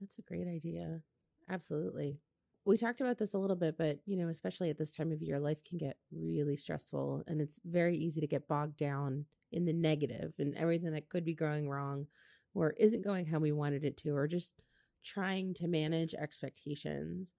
That's 0.00 0.18
a 0.18 0.22
great 0.22 0.46
idea. 0.46 1.00
Absolutely. 1.48 2.20
We 2.66 2.76
talked 2.76 3.00
about 3.00 3.16
this 3.16 3.32
a 3.32 3.38
little 3.38 3.56
bit, 3.56 3.78
but 3.78 4.00
you 4.04 4.16
know, 4.16 4.28
especially 4.28 4.68
at 4.68 4.76
this 4.76 4.94
time 4.94 5.12
of 5.12 5.22
year, 5.22 5.40
life 5.40 5.64
can 5.64 5.78
get 5.78 5.96
really 6.12 6.56
stressful 6.56 7.24
and 7.26 7.40
it's 7.40 7.58
very 7.64 7.96
easy 7.96 8.20
to 8.20 8.26
get 8.26 8.48
bogged 8.48 8.76
down 8.76 9.24
in 9.52 9.64
the 9.64 9.72
negative 9.72 10.34
and 10.38 10.54
everything 10.54 10.92
that 10.92 11.08
could 11.08 11.24
be 11.24 11.34
going 11.34 11.68
wrong 11.68 12.06
or 12.54 12.74
isn't 12.78 13.04
going 13.04 13.26
how 13.26 13.38
we 13.38 13.52
wanted 13.52 13.84
it 13.84 13.96
to, 13.96 14.10
or 14.10 14.26
just 14.26 14.60
trying 15.04 15.54
to 15.54 15.68
manage 15.68 16.14
expectations. 16.14 17.34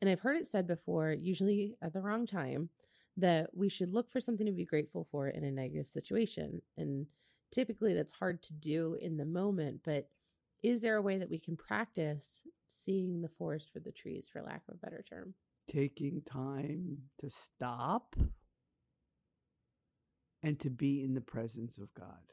And 0.00 0.10
I've 0.10 0.20
heard 0.20 0.36
it 0.36 0.46
said 0.46 0.66
before, 0.66 1.12
usually 1.12 1.76
at 1.80 1.92
the 1.92 2.02
wrong 2.02 2.26
time, 2.26 2.70
that 3.16 3.50
we 3.54 3.68
should 3.68 3.92
look 3.92 4.10
for 4.10 4.20
something 4.20 4.46
to 4.46 4.52
be 4.52 4.64
grateful 4.64 5.06
for 5.10 5.28
in 5.28 5.42
a 5.44 5.50
negative 5.50 5.88
situation. 5.88 6.60
And 6.76 7.06
typically 7.50 7.94
that's 7.94 8.12
hard 8.12 8.42
to 8.42 8.52
do 8.52 8.98
in 9.00 9.16
the 9.16 9.24
moment, 9.24 9.80
but 9.84 10.10
is 10.62 10.82
there 10.82 10.96
a 10.96 11.02
way 11.02 11.18
that 11.18 11.30
we 11.30 11.38
can 11.38 11.56
practice 11.56 12.42
seeing 12.66 13.22
the 13.22 13.28
forest 13.28 13.72
for 13.72 13.80
the 13.80 13.92
trees, 13.92 14.28
for 14.30 14.42
lack 14.42 14.62
of 14.68 14.74
a 14.74 14.78
better 14.78 15.02
term? 15.02 15.34
Taking 15.68 16.22
time 16.22 16.98
to 17.20 17.30
stop 17.30 18.16
and 20.42 20.58
to 20.60 20.70
be 20.70 21.02
in 21.02 21.14
the 21.14 21.20
presence 21.20 21.78
of 21.78 21.92
God. 21.94 22.32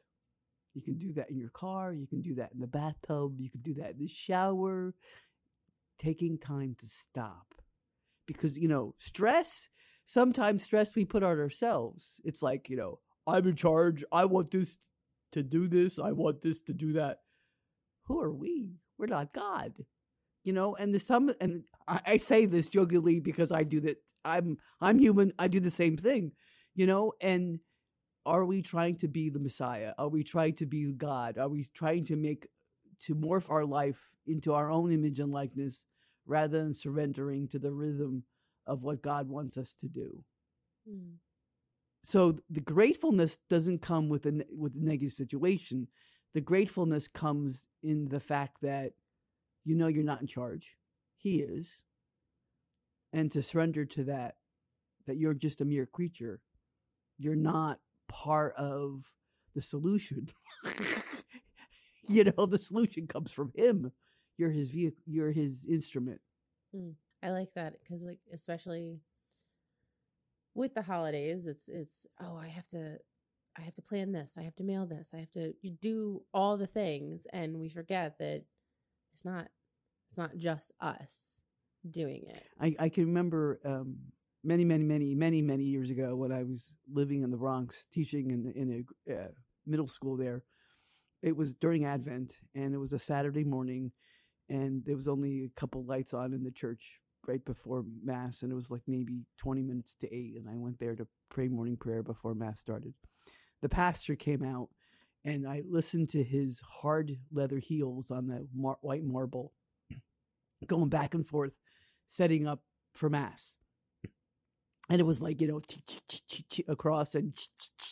You 0.73 0.81
can 0.81 0.97
do 0.97 1.13
that 1.13 1.29
in 1.29 1.37
your 1.37 1.49
car, 1.49 1.93
you 1.93 2.07
can 2.07 2.21
do 2.21 2.35
that 2.35 2.51
in 2.53 2.59
the 2.59 2.67
bathtub, 2.67 3.39
you 3.39 3.49
can 3.49 3.61
do 3.61 3.75
that 3.75 3.91
in 3.91 3.99
the 3.99 4.07
shower. 4.07 4.93
Taking 5.99 6.37
time 6.37 6.75
to 6.79 6.85
stop. 6.85 7.55
Because, 8.25 8.57
you 8.57 8.67
know, 8.67 8.95
stress, 8.97 9.69
sometimes 10.05 10.63
stress 10.63 10.95
we 10.95 11.05
put 11.05 11.23
on 11.23 11.39
ourselves. 11.39 12.21
It's 12.23 12.41
like, 12.41 12.69
you 12.69 12.77
know, 12.77 12.99
I'm 13.27 13.47
in 13.47 13.55
charge. 13.55 14.03
I 14.11 14.25
want 14.25 14.51
this 14.51 14.79
to 15.31 15.43
do 15.43 15.67
this. 15.67 15.99
I 15.99 16.11
want 16.11 16.41
this 16.41 16.61
to 16.61 16.73
do 16.73 16.93
that. 16.93 17.19
Who 18.07 18.19
are 18.19 18.31
we? 18.31 18.77
We're 18.97 19.07
not 19.07 19.33
God. 19.33 19.73
You 20.43 20.53
know, 20.53 20.75
and 20.75 20.93
the 20.93 20.99
some 20.99 21.31
and 21.39 21.63
I, 21.87 21.99
I 22.05 22.17
say 22.17 22.45
this 22.45 22.69
jokingly 22.69 23.19
because 23.19 23.51
I 23.51 23.63
do 23.63 23.79
that. 23.81 23.97
I'm 24.25 24.57
I'm 24.81 24.99
human. 24.99 25.33
I 25.39 25.47
do 25.47 25.59
the 25.59 25.69
same 25.69 25.97
thing. 25.97 26.33
You 26.75 26.85
know, 26.85 27.13
and 27.21 27.59
are 28.25 28.45
we 28.45 28.61
trying 28.61 28.97
to 28.97 29.07
be 29.07 29.29
the 29.29 29.39
Messiah? 29.39 29.93
Are 29.97 30.09
we 30.09 30.23
trying 30.23 30.55
to 30.55 30.65
be 30.65 30.91
God? 30.91 31.37
Are 31.37 31.49
we 31.49 31.65
trying 31.73 32.05
to 32.05 32.15
make 32.15 32.47
to 33.05 33.15
morph 33.15 33.49
our 33.49 33.65
life 33.65 33.99
into 34.25 34.53
our 34.53 34.69
own 34.69 34.91
image 34.91 35.19
and 35.19 35.31
likeness 35.31 35.85
rather 36.25 36.63
than 36.63 36.73
surrendering 36.73 37.47
to 37.49 37.59
the 37.59 37.71
rhythm 37.71 38.23
of 38.65 38.83
what 38.83 39.01
God 39.01 39.27
wants 39.27 39.57
us 39.57 39.75
to 39.75 39.87
do? 39.87 40.23
Hmm. 40.87 41.15
so 42.03 42.37
the 42.49 42.59
gratefulness 42.59 43.37
doesn't 43.49 43.81
come 43.81 44.09
with 44.09 44.25
a 44.25 44.45
with 44.53 44.75
a 44.75 44.79
negative 44.79 45.13
situation 45.13 45.87
the 46.33 46.41
gratefulness 46.41 47.07
comes 47.07 47.67
in 47.81 48.09
the 48.09 48.19
fact 48.19 48.57
that 48.61 48.91
you 49.63 49.75
know 49.75 49.87
you're 49.87 50.03
not 50.03 50.19
in 50.19 50.27
charge 50.27 50.75
he 51.15 51.39
is 51.39 51.83
and 53.13 53.31
to 53.31 53.41
surrender 53.41 53.85
to 53.85 54.03
that 54.03 54.35
that 55.07 55.15
you're 55.15 55.33
just 55.33 55.61
a 55.61 55.65
mere 55.65 55.85
creature 55.85 56.41
you're 57.17 57.35
not 57.35 57.79
part 58.09 58.53
of 58.57 59.09
the 59.55 59.61
solution 59.61 60.27
you 62.07 62.23
know 62.23 62.45
the 62.45 62.57
solution 62.57 63.07
comes 63.07 63.31
from 63.31 63.51
him 63.55 63.91
you're 64.37 64.51
his 64.51 64.69
vehicle 64.69 65.01
you're 65.05 65.31
his 65.31 65.65
instrument 65.65 66.19
I 67.23 67.29
like 67.29 67.53
that 67.53 67.75
because, 67.81 68.03
like, 68.03 68.19
especially 68.33 68.99
with 70.53 70.75
the 70.75 70.81
holidays, 70.81 71.47
it's 71.47 71.69
it's 71.69 72.05
oh, 72.21 72.37
I 72.37 72.49
have 72.49 72.67
to, 72.69 72.97
I 73.57 73.61
have 73.61 73.75
to 73.75 73.81
plan 73.81 74.11
this, 74.11 74.37
I 74.37 74.43
have 74.43 74.55
to 74.55 74.63
mail 74.63 74.85
this, 74.85 75.13
I 75.13 75.19
have 75.19 75.31
to 75.31 75.53
you 75.61 75.71
do 75.71 76.23
all 76.33 76.57
the 76.57 76.67
things, 76.67 77.25
and 77.31 77.59
we 77.59 77.69
forget 77.69 78.17
that 78.19 78.43
it's 79.13 79.23
not, 79.23 79.47
it's 80.09 80.17
not 80.17 80.35
just 80.35 80.73
us 80.81 81.43
doing 81.89 82.25
it. 82.27 82.43
I, 82.59 82.75
I 82.77 82.89
can 82.89 83.05
remember 83.05 83.59
um, 83.63 83.95
many, 84.43 84.65
many, 84.65 84.83
many, 84.83 85.15
many, 85.15 85.41
many 85.41 85.63
years 85.63 85.91
ago 85.91 86.15
when 86.15 86.33
I 86.33 86.43
was 86.43 86.75
living 86.91 87.23
in 87.23 87.31
the 87.31 87.37
Bronx, 87.37 87.87
teaching 87.89 88.31
in 88.31 88.51
in 88.53 88.85
a 89.09 89.13
uh, 89.13 89.27
middle 89.65 89.87
school 89.87 90.17
there. 90.17 90.43
It 91.23 91.35
was 91.35 91.55
during 91.55 91.85
Advent, 91.85 92.37
and 92.53 92.75
it 92.75 92.77
was 92.77 92.93
a 92.93 92.99
Saturday 92.99 93.45
morning, 93.45 93.91
and 94.49 94.83
there 94.85 94.95
was 94.97 95.07
only 95.07 95.45
a 95.45 95.59
couple 95.59 95.85
lights 95.85 96.13
on 96.13 96.33
in 96.33 96.43
the 96.43 96.51
church 96.51 96.99
right 97.25 97.43
before 97.43 97.85
Mass, 98.03 98.43
and 98.43 98.51
it 98.51 98.55
was 98.55 98.69
like 98.69 98.81
maybe 98.87 99.21
twenty 99.37 99.63
minutes 99.63 99.95
to 100.01 100.13
eight, 100.13 100.35
and 100.35 100.49
I 100.49 100.57
went 100.57 100.79
there 100.79 100.95
to 100.95 101.07
pray 101.29 101.47
morning 101.47 101.77
prayer 101.77 102.03
before 102.03 102.35
Mass 102.35 102.59
started. 102.59 102.93
The 103.61 103.69
pastor 103.69 104.15
came 104.15 104.43
out, 104.43 104.67
and 105.23 105.47
I 105.47 105.63
listened 105.65 106.09
to 106.09 106.23
his 106.23 106.61
hard 106.81 107.17
leather 107.31 107.59
heels 107.59 108.11
on 108.11 108.27
the 108.27 108.45
mar- 108.53 108.79
white 108.81 109.05
marble, 109.05 109.53
going 110.67 110.89
back 110.89 111.13
and 111.13 111.25
forth, 111.25 111.57
setting 112.05 112.45
up 112.45 112.61
for 112.93 113.09
Mass 113.09 113.55
and 114.89 114.99
it 114.99 115.05
was 115.05 115.21
like 115.21 115.41
you 115.41 115.47
know 115.47 115.61
across 116.67 117.15
and 117.15 117.33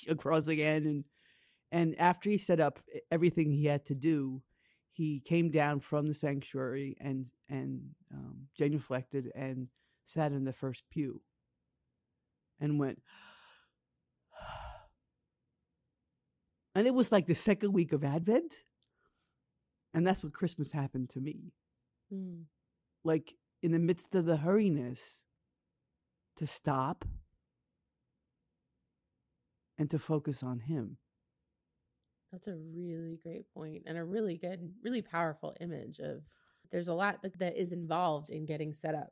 across 0.07 0.47
again 0.47 0.85
and 0.85 1.03
and 1.71 1.97
after 1.99 2.29
he 2.29 2.37
set 2.37 2.59
up 2.59 2.79
everything 3.11 3.51
he 3.51 3.65
had 3.65 3.85
to 3.85 3.95
do 3.95 4.41
he 4.93 5.21
came 5.21 5.49
down 5.49 5.79
from 5.79 6.07
the 6.07 6.13
sanctuary 6.13 6.95
and 6.99 7.27
and 7.49 7.81
um, 8.13 8.47
genuflected 8.59 9.29
and 9.35 9.67
sat 10.05 10.31
in 10.31 10.43
the 10.43 10.53
first 10.53 10.83
pew 10.89 11.21
and 12.59 12.79
went 12.79 13.01
and 16.75 16.87
it 16.87 16.93
was 16.93 17.11
like 17.11 17.27
the 17.27 17.35
second 17.35 17.73
week 17.73 17.93
of 17.93 18.03
advent 18.03 18.63
and 19.93 20.05
that's 20.05 20.23
what 20.23 20.33
christmas 20.33 20.71
happened 20.71 21.09
to 21.09 21.19
me 21.19 21.53
Hmm. 22.11 22.41
like 23.05 23.35
in 23.61 23.71
the 23.71 23.79
midst 23.79 24.15
of 24.15 24.25
the 24.25 24.35
hurriness 24.35 25.21
to 26.35 26.47
stop 26.47 27.05
and 29.77 29.89
to 29.89 29.99
focus 29.99 30.43
on 30.43 30.59
Him. 30.59 30.97
That's 32.31 32.47
a 32.47 32.55
really 32.55 33.19
great 33.21 33.45
point 33.53 33.83
and 33.85 33.97
a 33.97 34.03
really 34.03 34.37
good, 34.37 34.71
really 34.83 35.01
powerful 35.01 35.55
image 35.59 35.99
of 35.99 36.23
there's 36.71 36.87
a 36.87 36.93
lot 36.93 37.21
that, 37.23 37.59
is 37.59 37.73
involved 37.73 38.29
in 38.29 38.45
getting 38.45 38.73
set 38.73 38.95
up 38.95 39.11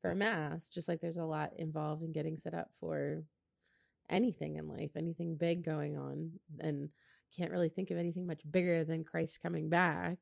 for 0.00 0.14
mass, 0.14 0.68
just 0.68 0.88
like 0.88 1.00
there's 1.00 1.16
a 1.16 1.24
lot 1.24 1.52
involved 1.56 2.02
in 2.02 2.12
getting 2.12 2.36
set 2.36 2.54
up 2.54 2.70
for 2.80 3.22
anything 4.10 4.56
in 4.56 4.68
life, 4.68 4.90
anything 4.96 5.36
big 5.36 5.64
going 5.64 5.96
on. 5.96 6.32
And 6.60 6.88
can't 7.36 7.50
really 7.52 7.68
think 7.68 7.90
of 7.90 7.98
anything 7.98 8.26
much 8.26 8.40
bigger 8.50 8.84
than 8.84 9.04
Christ 9.04 9.42
coming 9.42 9.68
back. 9.68 10.18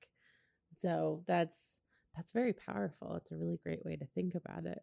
So 0.78 1.22
that's 1.26 1.80
that's 2.14 2.32
very 2.32 2.52
powerful. 2.52 3.16
It's 3.16 3.30
a 3.30 3.36
really 3.36 3.58
great 3.62 3.84
way 3.84 3.96
to 3.96 4.06
think 4.14 4.34
about 4.34 4.64
it. 4.64 4.80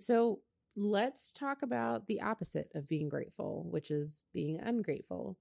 So 0.00 0.40
let's 0.76 1.32
talk 1.32 1.62
about 1.62 2.06
the 2.06 2.20
opposite 2.20 2.68
of 2.74 2.88
being 2.88 3.08
grateful, 3.08 3.66
which 3.70 3.90
is 3.90 4.22
being 4.32 4.58
ungrateful. 4.60 5.38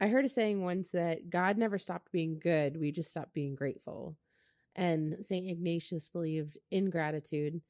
I 0.00 0.08
heard 0.08 0.24
a 0.24 0.28
saying 0.28 0.62
once 0.62 0.90
that 0.90 1.30
God 1.30 1.56
never 1.56 1.78
stopped 1.78 2.10
being 2.12 2.38
good, 2.38 2.76
we 2.76 2.90
just 2.90 3.10
stopped 3.10 3.32
being 3.32 3.54
grateful. 3.54 4.16
And 4.74 5.24
St. 5.24 5.48
Ignatius 5.48 6.08
believed 6.08 6.58
ingratitude 6.70 7.60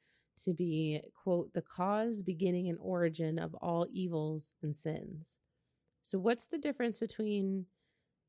to 0.44 0.54
be, 0.54 1.00
quote, 1.22 1.52
the 1.52 1.62
cause, 1.62 2.22
beginning, 2.22 2.68
and 2.68 2.78
origin 2.80 3.38
of 3.38 3.54
all 3.54 3.86
evils 3.92 4.54
and 4.62 4.74
sins. 4.74 5.38
So, 6.02 6.18
what's 6.18 6.46
the 6.46 6.58
difference 6.58 6.98
between 6.98 7.66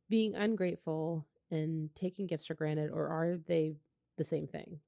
being 0.09 0.35
ungrateful 0.35 1.25
and 1.49 1.89
taking 1.95 2.27
gifts 2.27 2.45
for 2.45 2.53
granted, 2.53 2.91
or 2.91 3.07
are 3.07 3.37
they 3.47 3.75
the 4.17 4.23
same 4.23 4.47
thing? 4.47 4.79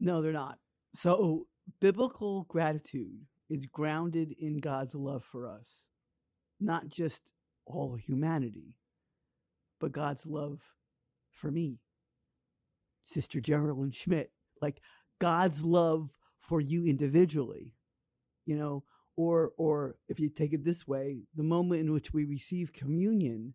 No, 0.00 0.22
they're 0.22 0.32
not. 0.32 0.58
So, 0.94 1.46
biblical 1.80 2.44
gratitude 2.44 3.26
is 3.50 3.66
grounded 3.66 4.32
in 4.38 4.58
God's 4.58 4.94
love 4.94 5.24
for 5.24 5.48
us, 5.48 5.86
not 6.60 6.88
just 6.88 7.32
all 7.68 7.96
humanity, 7.96 8.74
but 9.80 9.92
God's 9.92 10.26
love 10.26 10.60
for 11.32 11.50
me, 11.50 11.78
Sister 13.04 13.40
Geralyn 13.40 13.94
Schmidt. 13.94 14.32
Like 14.60 14.80
God's 15.20 15.64
love 15.64 16.16
for 16.40 16.60
you 16.60 16.86
individually, 16.86 17.74
you 18.44 18.56
know, 18.56 18.84
or 19.16 19.52
or 19.56 19.96
if 20.08 20.18
you 20.18 20.28
take 20.28 20.52
it 20.52 20.64
this 20.64 20.86
way, 20.86 21.22
the 21.34 21.42
moment 21.42 21.80
in 21.80 21.92
which 21.92 22.12
we 22.12 22.24
receive 22.24 22.72
communion, 22.72 23.54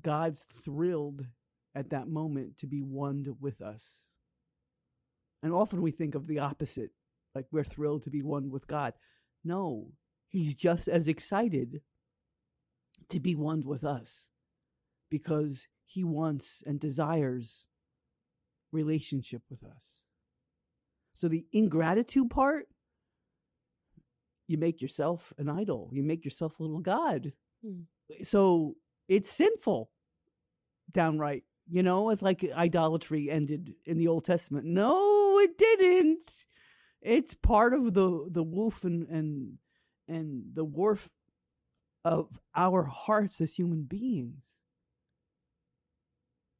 God's 0.00 0.44
thrilled 0.44 1.26
at 1.74 1.90
that 1.90 2.08
moment 2.08 2.58
to 2.58 2.66
be 2.66 2.80
one 2.80 3.36
with 3.40 3.60
us. 3.60 4.12
And 5.42 5.52
often 5.52 5.82
we 5.82 5.90
think 5.90 6.14
of 6.14 6.26
the 6.26 6.38
opposite, 6.38 6.90
like 7.34 7.46
we're 7.50 7.64
thrilled 7.64 8.02
to 8.02 8.10
be 8.10 8.22
one 8.22 8.50
with 8.50 8.66
God. 8.66 8.94
No, 9.44 9.92
he's 10.28 10.54
just 10.54 10.88
as 10.88 11.06
excited 11.06 11.80
to 13.10 13.20
be 13.20 13.34
one 13.34 13.62
with 13.62 13.84
us 13.84 14.30
because 15.10 15.68
he 15.84 16.02
wants 16.04 16.62
and 16.66 16.80
desires 16.80 17.68
relationship 18.72 19.42
with 19.48 19.62
us. 19.64 20.02
So 21.14 21.28
the 21.28 21.46
ingratitude 21.52 22.30
part, 22.30 22.66
you 24.48 24.58
make 24.58 24.82
yourself 24.82 25.32
an 25.38 25.48
idol. 25.48 25.88
You 25.92 26.02
make 26.02 26.24
yourself 26.24 26.58
a 26.58 26.62
little 26.62 26.80
god. 26.80 27.32
Hmm. 27.64 27.82
So 28.22 28.76
it's 29.08 29.30
sinful, 29.30 29.90
downright. 30.92 31.44
You 31.68 31.82
know, 31.82 32.10
it's 32.10 32.22
like 32.22 32.44
idolatry 32.54 33.30
ended 33.30 33.74
in 33.84 33.98
the 33.98 34.08
Old 34.08 34.24
Testament. 34.24 34.66
No, 34.66 35.38
it 35.40 35.58
didn't. 35.58 36.46
It's 37.00 37.34
part 37.34 37.74
of 37.74 37.94
the 37.94 38.28
the 38.30 38.42
wolf 38.42 38.84
and 38.84 39.08
and 39.08 39.58
and 40.06 40.44
the 40.54 40.64
wharf 40.64 41.08
of 42.06 42.40
our 42.54 42.84
hearts 42.84 43.40
as 43.40 43.54
human 43.54 43.82
beings. 43.82 44.60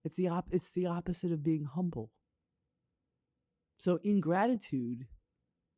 It's 0.05 0.17
the 0.17 0.27
op- 0.29 0.49
it's 0.51 0.73
the 0.73 0.87
opposite 0.87 1.31
of 1.31 1.45
being 1.45 1.65
humble. 1.65 2.11
So 3.79 4.01
ingratitude 4.03 5.07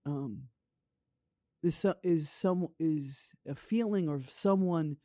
um, 0.07 0.45
is 1.63 1.85
is 2.03 2.31
some 2.31 2.69
is 2.81 3.31
a 3.47 3.55
feeling 3.55 4.09
of 4.09 4.31
someone 4.31 4.97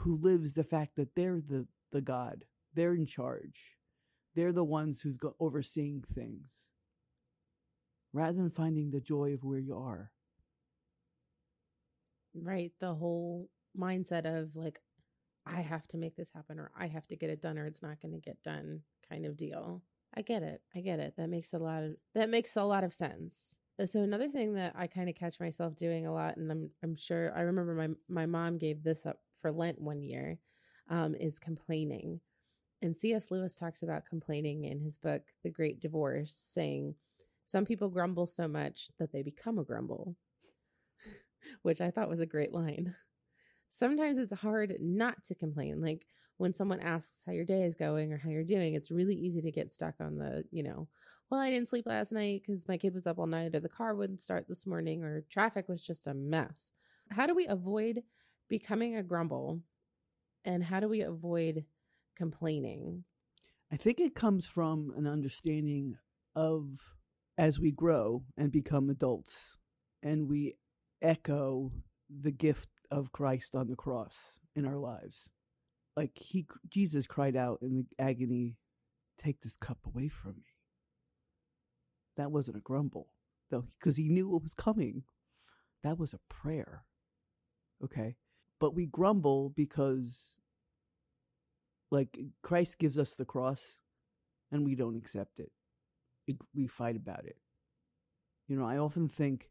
who 0.00 0.16
lives 0.16 0.52
the 0.52 0.64
fact 0.64 0.96
that 0.96 1.14
they're 1.14 1.40
the 1.40 1.66
the 1.90 2.02
God, 2.02 2.44
they're 2.74 2.94
in 2.94 3.06
charge, 3.06 3.78
they're 4.34 4.52
the 4.52 4.62
ones 4.64 5.00
who's 5.00 5.16
go- 5.16 5.36
overseeing 5.40 6.04
things, 6.14 6.70
rather 8.12 8.36
than 8.36 8.50
finding 8.50 8.90
the 8.90 9.00
joy 9.00 9.32
of 9.32 9.42
where 9.42 9.58
you 9.58 9.74
are. 9.74 10.10
Right, 12.34 12.72
the 12.80 12.94
whole 12.94 13.48
mindset 13.78 14.24
of 14.26 14.56
like, 14.56 14.80
I 15.46 15.60
have 15.60 15.86
to 15.88 15.98
make 15.98 16.16
this 16.16 16.32
happen, 16.32 16.58
or 16.58 16.70
I 16.76 16.88
have 16.88 17.06
to 17.08 17.16
get 17.16 17.30
it 17.30 17.40
done, 17.40 17.58
or 17.58 17.66
it's 17.66 17.82
not 17.82 18.00
going 18.00 18.12
to 18.12 18.20
get 18.20 18.42
done, 18.42 18.82
kind 19.08 19.26
of 19.26 19.36
deal. 19.36 19.82
I 20.16 20.22
get 20.22 20.42
it. 20.42 20.62
I 20.74 20.80
get 20.80 21.00
it. 21.00 21.14
That 21.16 21.28
makes 21.28 21.52
a 21.52 21.58
lot 21.58 21.82
of 21.82 21.96
that 22.14 22.30
makes 22.30 22.56
a 22.56 22.64
lot 22.64 22.84
of 22.84 22.94
sense. 22.94 23.56
Uh, 23.80 23.86
so 23.86 24.00
another 24.00 24.28
thing 24.28 24.54
that 24.54 24.74
I 24.76 24.86
kind 24.86 25.08
of 25.08 25.16
catch 25.16 25.40
myself 25.40 25.74
doing 25.74 26.06
a 26.06 26.12
lot, 26.12 26.36
and 26.36 26.50
I'm 26.50 26.70
I'm 26.82 26.96
sure 26.96 27.32
I 27.36 27.42
remember 27.42 27.74
my 27.74 27.88
my 28.08 28.26
mom 28.26 28.58
gave 28.58 28.82
this 28.82 29.06
up 29.06 29.18
for 29.40 29.52
Lent 29.52 29.80
one 29.80 30.02
year, 30.02 30.38
um, 30.88 31.14
is 31.14 31.38
complaining. 31.38 32.20
And 32.82 32.96
C.S. 32.96 33.30
Lewis 33.30 33.54
talks 33.54 33.82
about 33.82 34.06
complaining 34.06 34.64
in 34.64 34.80
his 34.80 34.98
book 34.98 35.22
The 35.42 35.50
Great 35.50 35.80
Divorce, 35.80 36.34
saying 36.34 36.96
some 37.46 37.64
people 37.64 37.88
grumble 37.88 38.26
so 38.26 38.46
much 38.46 38.88
that 38.98 39.12
they 39.12 39.22
become 39.22 39.58
a 39.58 39.64
grumble, 39.64 40.16
which 41.62 41.80
I 41.80 41.90
thought 41.90 42.08
was 42.08 42.20
a 42.20 42.26
great 42.26 42.52
line. 42.52 42.94
Sometimes 43.68 44.18
it's 44.18 44.32
hard 44.32 44.76
not 44.80 45.24
to 45.24 45.34
complain. 45.34 45.80
Like 45.80 46.06
when 46.36 46.54
someone 46.54 46.80
asks 46.80 47.22
how 47.24 47.32
your 47.32 47.44
day 47.44 47.62
is 47.62 47.74
going 47.74 48.12
or 48.12 48.18
how 48.18 48.30
you're 48.30 48.44
doing, 48.44 48.74
it's 48.74 48.90
really 48.90 49.14
easy 49.14 49.40
to 49.42 49.52
get 49.52 49.72
stuck 49.72 49.94
on 50.00 50.18
the, 50.18 50.44
you 50.50 50.62
know, 50.62 50.88
well, 51.30 51.40
I 51.40 51.50
didn't 51.50 51.68
sleep 51.68 51.86
last 51.86 52.12
night 52.12 52.42
because 52.46 52.68
my 52.68 52.76
kid 52.76 52.94
was 52.94 53.06
up 53.06 53.18
all 53.18 53.26
night, 53.26 53.54
or 53.54 53.60
the 53.60 53.68
car 53.68 53.94
wouldn't 53.94 54.20
start 54.20 54.46
this 54.46 54.66
morning, 54.66 55.02
or 55.02 55.24
traffic 55.30 55.68
was 55.68 55.82
just 55.82 56.06
a 56.06 56.14
mess. 56.14 56.72
How 57.10 57.26
do 57.26 57.34
we 57.34 57.46
avoid 57.46 58.02
becoming 58.48 58.96
a 58.96 59.02
grumble? 59.02 59.60
And 60.44 60.62
how 60.62 60.80
do 60.80 60.88
we 60.88 61.00
avoid 61.00 61.64
complaining? 62.16 63.04
I 63.72 63.76
think 63.76 64.00
it 64.00 64.14
comes 64.14 64.46
from 64.46 64.92
an 64.96 65.06
understanding 65.06 65.96
of 66.36 66.78
as 67.38 67.58
we 67.58 67.72
grow 67.72 68.22
and 68.36 68.52
become 68.52 68.90
adults 68.90 69.56
and 70.02 70.28
we 70.28 70.54
echo 71.04 71.70
the 72.08 72.32
gift 72.32 72.68
of 72.90 73.12
Christ 73.12 73.54
on 73.54 73.68
the 73.68 73.76
cross 73.76 74.16
in 74.56 74.66
our 74.66 74.76
lives 74.76 75.28
like 75.96 76.16
he 76.16 76.46
Jesus 76.68 77.06
cried 77.06 77.36
out 77.36 77.58
in 77.62 77.74
the 77.76 77.86
agony, 77.98 78.56
"Take 79.18 79.40
this 79.40 79.56
cup 79.56 79.78
away 79.86 80.08
from 80.08 80.36
me." 80.36 80.56
That 82.16 82.32
wasn't 82.32 82.56
a 82.56 82.60
grumble, 82.60 83.12
though, 83.50 83.68
because 83.78 83.96
he 83.96 84.08
knew 84.08 84.36
it 84.36 84.42
was 84.42 84.54
coming. 84.54 85.04
That 85.82 85.98
was 85.98 86.12
a 86.12 86.20
prayer. 86.28 86.84
Okay, 87.82 88.16
but 88.60 88.74
we 88.74 88.86
grumble 88.86 89.50
because, 89.50 90.38
like, 91.90 92.18
Christ 92.42 92.78
gives 92.78 92.98
us 92.98 93.14
the 93.14 93.24
cross, 93.24 93.80
and 94.50 94.64
we 94.64 94.74
don't 94.74 94.96
accept 94.96 95.40
it. 95.40 95.52
We, 96.26 96.38
we 96.54 96.66
fight 96.66 96.96
about 96.96 97.26
it. 97.26 97.38
You 98.48 98.56
know, 98.56 98.64
I 98.64 98.78
often 98.78 99.08
think, 99.08 99.50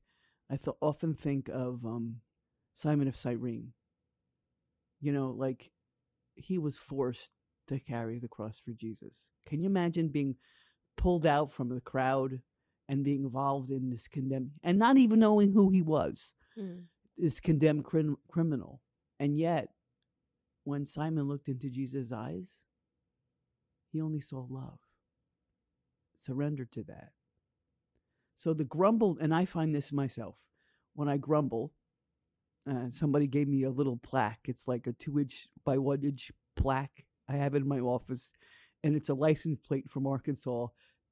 I 0.53 0.57
th- 0.57 0.77
often 0.81 1.15
think 1.15 1.49
of 1.49 1.83
um, 1.83 2.17
Simon 2.75 3.07
of 3.07 3.15
Cyrene. 3.15 3.73
You 5.01 5.11
know, 5.11 5.31
like 5.35 5.71
he 6.35 6.59
was 6.59 6.77
forced 6.77 7.31
to 7.69 7.79
carry 7.79 8.19
the 8.19 8.27
cross 8.27 8.61
for 8.63 8.71
Jesus. 8.71 9.29
Can 9.47 9.61
you 9.61 9.65
imagine 9.65 10.09
being 10.09 10.35
pulled 10.95 11.25
out 11.25 11.51
from 11.51 11.69
the 11.69 11.81
crowd 11.81 12.39
and 12.87 13.03
being 13.03 13.23
involved 13.23 13.71
in 13.71 13.89
this 13.89 14.07
condemned 14.07 14.51
and 14.63 14.77
not 14.77 14.97
even 14.97 15.19
knowing 15.19 15.53
who 15.53 15.71
he 15.71 15.81
was, 15.81 16.33
mm. 16.55 16.83
this 17.17 17.39
condemned 17.39 17.85
crim- 17.85 18.17
criminal? 18.27 18.79
And 19.19 19.35
yet, 19.35 19.69
when 20.65 20.85
Simon 20.85 21.27
looked 21.27 21.47
into 21.47 21.71
Jesus' 21.71 22.11
eyes, 22.11 22.61
he 23.91 23.99
only 24.01 24.19
saw 24.19 24.45
love, 24.47 24.77
surrendered 26.15 26.71
to 26.73 26.83
that. 26.83 27.09
So 28.35 28.53
the 28.53 28.63
grumble, 28.63 29.17
and 29.21 29.33
I 29.33 29.45
find 29.45 29.73
this 29.73 29.91
myself 29.91 30.37
when 30.95 31.07
I 31.07 31.17
grumble, 31.17 31.73
uh, 32.69 32.89
somebody 32.89 33.27
gave 33.27 33.47
me 33.47 33.63
a 33.63 33.69
little 33.69 33.97
plaque. 33.97 34.45
It's 34.45 34.67
like 34.67 34.87
a 34.87 34.93
two 34.93 35.19
inch 35.19 35.47
by 35.63 35.77
one 35.77 36.03
inch 36.03 36.31
plaque. 36.55 37.05
I 37.29 37.37
have 37.37 37.55
in 37.55 37.67
my 37.67 37.79
office, 37.79 38.33
and 38.83 38.95
it's 38.95 39.09
a 39.09 39.13
license 39.13 39.59
plate 39.65 39.89
from 39.89 40.07
Arkansas 40.07 40.67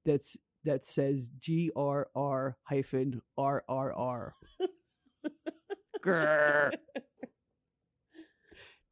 that's 0.05 0.38
that 0.63 0.84
says 0.84 1.29
G 1.39 1.71
R 1.75 2.10
R 2.15 2.57
hyphen 2.63 3.21
R 3.38 3.63
R 3.67 3.93
R. 3.93 4.36
Grr. 6.03 6.71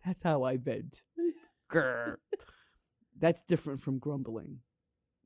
That's 0.06 0.24
how 0.24 0.44
I 0.44 0.58
vent. 0.58 1.02
Grr. 1.72 2.16
That's 3.18 3.44
different 3.44 3.82
from 3.82 4.00
grumbling. 4.00 4.60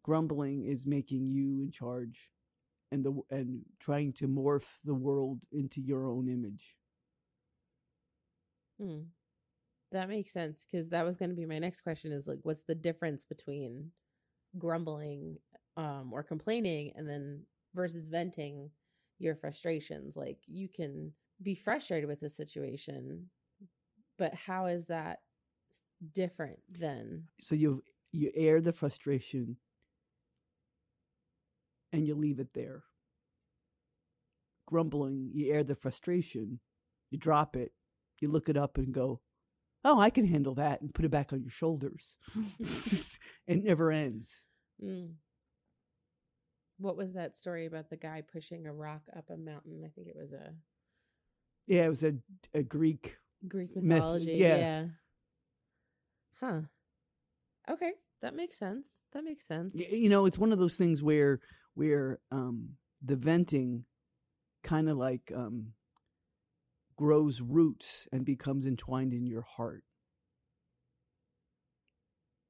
Grumbling 0.04 0.66
is 0.66 0.86
making 0.86 1.28
you 1.28 1.62
in 1.62 1.72
charge 1.72 2.30
and 2.94 3.04
the 3.04 3.14
and 3.32 3.62
trying 3.80 4.14
to 4.14 4.28
morph 4.28 4.80
the 4.86 4.94
world 4.94 5.44
into 5.52 5.82
your 5.82 6.06
own 6.06 6.30
image. 6.30 6.76
Hmm. 8.80 9.02
That 9.92 10.10
makes 10.10 10.32
sense 10.32 10.66
because 10.66 10.90
that 10.90 11.06
was 11.06 11.18
going 11.18 11.30
to 11.30 11.36
be 11.36 11.46
my 11.46 11.60
next 11.60 11.82
question 11.82 12.12
is 12.12 12.28
like, 12.28 12.40
what's 12.44 12.64
the 12.64 12.76
difference 12.76 13.26
between 13.26 13.92
grumbling 14.58 15.38
um, 15.78 16.12
or 16.12 16.24
complaining 16.24 16.94
and 16.96 17.08
then 17.08 17.44
versus 17.74 18.08
venting 18.08 18.70
your 19.20 19.36
frustrations? 19.36 20.16
Like, 20.16 20.38
you 20.48 20.68
can 20.68 21.14
be 21.42 21.56
frustrated 21.56 22.08
with 22.08 22.20
the 22.20 22.30
situation, 22.30 23.30
but 24.18 24.34
how 24.34 24.66
is 24.68 24.88
that 24.88 25.20
different 26.12 26.60
than? 26.72 27.26
So 27.40 27.56
you 27.56 27.84
you 28.12 28.32
air 28.36 28.62
the 28.62 28.74
frustration 28.74 29.58
and 31.94 32.06
you 32.08 32.16
leave 32.16 32.40
it 32.40 32.54
there. 32.54 32.84
Grumbling, 34.68 35.30
you 35.34 35.54
air 35.54 35.64
the 35.64 35.76
frustration, 35.76 36.60
you 37.12 37.18
drop 37.18 37.56
it, 37.56 37.72
you 38.20 38.30
look 38.30 38.50
it 38.50 38.58
up 38.58 38.78
and 38.78 38.94
go, 38.94 39.22
"Oh, 39.84 40.00
I 40.00 40.10
can 40.10 40.26
handle 40.26 40.56
that," 40.56 40.82
and 40.82 40.94
put 40.94 41.06
it 41.06 41.12
back 41.12 41.32
on 41.32 41.42
your 41.42 41.52
shoulders. 41.52 42.18
it 43.48 43.64
never 43.64 43.92
ends. 43.92 44.46
Mm. 44.84 45.14
What 46.80 46.98
was 46.98 47.14
that 47.14 47.36
story 47.36 47.66
about 47.66 47.90
the 47.90 47.98
guy 47.98 48.22
pushing 48.22 48.66
a 48.66 48.74
rock 48.74 49.04
up 49.16 49.30
a 49.30 49.38
mountain? 49.38 49.84
I 49.86 49.90
think 49.90 50.08
it 50.08 50.16
was 50.18 50.34
a 50.34 50.54
Yeah, 51.68 51.86
it 51.86 51.90
was 51.90 52.04
a, 52.04 52.16
a 52.54 52.64
Greek. 52.64 53.18
Greek 53.48 53.76
Myth- 53.76 53.84
mythology. 53.86 54.34
yeah. 54.34 54.58
yeah. 54.58 54.86
Huh. 56.40 56.62
Okay, 57.70 57.92
that 58.22 58.34
makes 58.36 58.58
sense. 58.58 59.02
That 59.12 59.24
makes 59.24 59.46
sense. 59.46 59.76
You 59.76 60.10
know, 60.10 60.26
it's 60.26 60.38
one 60.38 60.52
of 60.52 60.60
those 60.60 60.76
things 60.78 61.04
where 61.04 61.40
where 61.76 62.20
um, 62.32 62.72
the 63.04 63.16
venting 63.16 63.86
kind 64.64 64.90
of 64.90 64.98
like 64.98 65.32
um, 65.36 65.74
grows 66.96 67.42
roots 67.42 68.08
and 68.12 68.26
becomes 68.26 68.66
entwined 68.66 69.14
in 69.14 69.26
your 69.26 69.42
heart. 69.42 69.84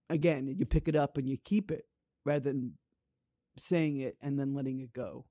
Again, 0.10 0.54
you 0.58 0.66
pick 0.66 0.88
it 0.88 0.96
up 0.96 1.18
and 1.18 1.28
you 1.28 1.38
keep 1.44 1.72
it 1.72 1.86
rather 2.26 2.52
than 2.52 2.74
saying 3.58 3.98
it 3.98 4.18
and 4.22 4.40
then 4.40 4.54
letting 4.54 4.80
it 4.80 4.94
go. 4.94 5.26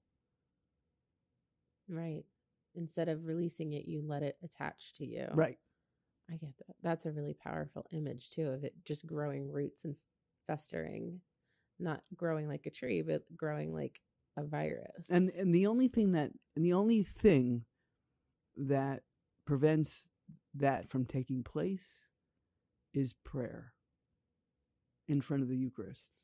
Right. 1.89 2.25
Instead 2.75 3.09
of 3.09 3.27
releasing 3.27 3.75
it, 3.75 3.87
you 3.87 4.03
let 4.05 4.23
it 4.23 4.37
attach 4.43 4.95
to 4.95 5.07
you. 5.07 5.29
Right. 5.35 5.59
I 6.31 6.37
get 6.37 6.57
that. 6.59 6.77
That's 6.83 7.07
a 7.07 7.13
really 7.13 7.35
powerful 7.35 7.87
image 7.93 8.31
too 8.31 8.49
of 8.49 8.65
it 8.65 8.75
just 8.85 9.07
growing 9.07 9.51
roots 9.51 9.85
and 9.85 9.97
festering, 10.47 11.21
not 11.83 12.03
growing 12.17 12.49
like 12.49 12.67
a 12.67 12.71
tree, 12.71 13.03
but 13.03 13.23
growing 13.37 13.75
like 13.75 14.01
a 14.37 14.45
virus. 14.45 15.11
And 15.11 15.31
and 15.31 15.55
the 15.55 15.67
only 15.67 15.89
thing 15.89 16.13
that 16.13 16.31
and 16.57 16.65
the 16.65 16.73
only 16.73 17.03
thing 17.03 17.65
that 18.57 19.03
prevents 19.47 20.09
that 20.55 20.89
from 20.89 21.05
taking 21.05 21.43
place 21.43 22.05
is 22.95 23.15
prayer 23.25 23.73
in 25.09 25.21
front 25.21 25.43
of 25.43 25.49
the 25.49 25.57
Eucharist. 25.57 26.15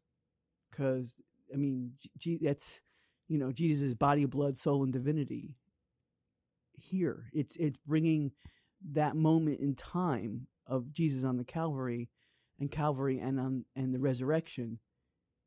Cuz 0.73 1.21
I 1.53 1.57
mean 1.57 1.93
G- 2.19 2.41
that's 2.43 2.83
you 3.27 3.39
know 3.39 3.53
Jesus' 3.53 3.95
body, 3.95 4.25
blood, 4.25 4.57
soul 4.57 4.85
and 4.85 4.93
divinity 4.93 5.57
here. 6.75 7.31
It's 7.33 7.57
it's 7.57 7.77
bringing 7.77 8.33
that 8.93 9.17
moment 9.17 9.61
in 9.61 9.75
time 9.75 10.47
of 10.67 10.93
Jesus 10.93 11.25
on 11.25 11.37
the 11.37 11.45
Calvary 11.45 12.11
and 12.61 12.71
Calvary 12.71 13.19
and 13.19 13.41
on 13.41 13.65
and 13.75 13.95
the 13.95 13.99
resurrection 13.99 14.79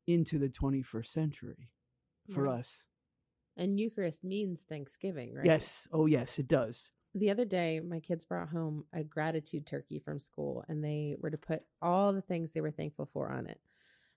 into 0.06 0.38
the 0.38 0.48
21st 0.48 1.12
century 1.12 1.70
for 2.30 2.44
Right. 2.44 2.58
us. 2.60 2.84
and 3.56 3.78
Eucharist 3.78 4.24
means 4.24 4.62
Thanksgiving, 4.62 5.34
right? 5.34 5.44
Yes. 5.46 5.86
Oh, 5.92 6.06
yes, 6.06 6.38
it 6.38 6.48
does. 6.48 6.90
the 7.14 7.30
other 7.30 7.44
day 7.44 7.78
my 7.80 8.00
kids 8.00 8.24
brought 8.24 8.48
home 8.48 8.86
a 8.92 9.04
gratitude 9.04 9.66
turkey 9.66 9.98
from 9.98 10.18
school 10.18 10.64
and 10.68 10.82
they 10.82 11.14
were 11.20 11.30
to 11.30 11.36
put 11.36 11.62
all 11.82 12.12
the 12.14 12.22
things 12.22 12.52
they 12.52 12.62
were 12.62 12.70
thankful 12.70 13.04
for 13.12 13.30
on 13.30 13.46
it 13.46 13.60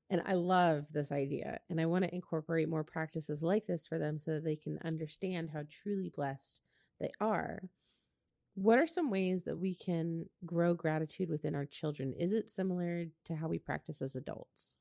and 0.09 0.21
i 0.25 0.33
love 0.33 0.85
this 0.93 1.11
idea 1.11 1.59
and 1.69 1.81
i 1.81 1.85
want 1.85 2.05
to 2.05 2.15
incorporate 2.15 2.69
more 2.69 2.85
practices 2.85 3.43
like 3.43 3.65
this 3.67 3.85
for 3.85 3.99
them 3.99 4.17
so 4.17 4.31
that 4.31 4.45
they 4.45 4.55
can 4.55 4.79
understand 4.85 5.49
how 5.49 5.63
truly 5.69 6.09
blessed 6.15 6.61
they 7.01 7.11
are 7.19 7.63
what 8.53 8.79
are 8.79 8.87
some 8.87 9.09
ways 9.09 9.43
that 9.43 9.57
we 9.59 9.75
can 9.75 10.29
grow 10.45 10.73
gratitude 10.73 11.29
within 11.29 11.53
our 11.53 11.65
children 11.65 12.13
is 12.17 12.31
it 12.31 12.49
similar 12.49 13.07
to 13.25 13.35
how 13.35 13.49
we 13.49 13.59
practice 13.59 14.01
as 14.01 14.15
adults 14.15 14.75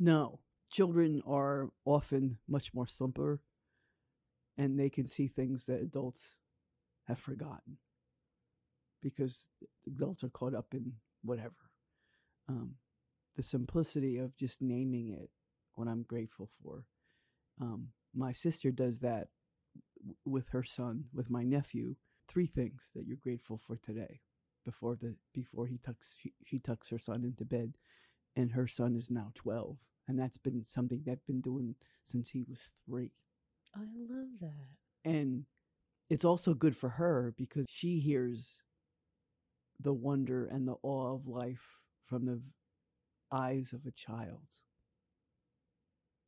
No, 0.00 0.40
children 0.70 1.22
are 1.26 1.70
often 1.84 2.38
much 2.48 2.74
more 2.74 2.86
simpler 2.86 3.40
and 4.56 4.78
they 4.78 4.90
can 4.90 5.06
see 5.06 5.28
things 5.28 5.66
that 5.66 5.80
adults 5.80 6.36
have 7.06 7.18
forgotten 7.18 7.78
because 9.02 9.48
adults 9.86 10.24
are 10.24 10.28
caught 10.28 10.54
up 10.54 10.74
in 10.74 10.92
whatever. 11.22 11.54
Um, 12.48 12.74
the 13.36 13.42
simplicity 13.42 14.18
of 14.18 14.36
just 14.36 14.60
naming 14.60 15.10
it, 15.10 15.30
what 15.74 15.86
I'm 15.86 16.02
grateful 16.02 16.48
for. 16.62 16.84
Um, 17.60 17.88
my 18.14 18.32
sister 18.32 18.70
does 18.72 19.00
that 19.00 19.28
with 20.24 20.48
her 20.48 20.64
son, 20.64 21.04
with 21.14 21.30
my 21.30 21.44
nephew. 21.44 21.94
Three 22.28 22.46
things 22.46 22.90
that 22.94 23.06
you're 23.06 23.16
grateful 23.16 23.58
for 23.58 23.76
today 23.76 24.20
before 24.64 24.96
the 24.96 25.14
before 25.32 25.66
he 25.66 25.78
tucks 25.78 26.14
she, 26.20 26.32
she 26.44 26.58
tucks 26.58 26.90
her 26.90 26.98
son 26.98 27.24
into 27.24 27.42
bed 27.42 27.72
and 28.36 28.52
her 28.52 28.66
son 28.66 28.94
is 28.94 29.10
now 29.10 29.30
12 29.34 29.78
and 30.08 30.18
that's 30.18 30.38
been 30.38 30.64
something 30.64 31.02
they've 31.04 31.26
been 31.26 31.40
doing 31.40 31.74
since 32.02 32.30
he 32.30 32.44
was 32.48 32.72
3 32.86 33.10
i 33.76 33.80
love 33.80 34.28
that. 34.40 35.10
And 35.10 35.44
it's 36.10 36.24
also 36.24 36.54
good 36.54 36.76
for 36.76 36.90
her 36.90 37.34
because 37.36 37.66
she 37.68 38.00
hears 38.00 38.62
the 39.80 39.92
wonder 39.92 40.46
and 40.46 40.66
the 40.66 40.76
awe 40.82 41.14
of 41.14 41.26
life 41.26 41.78
from 42.06 42.24
the 42.24 42.40
eyes 43.30 43.72
of 43.72 43.86
a 43.86 43.90
child. 43.90 44.46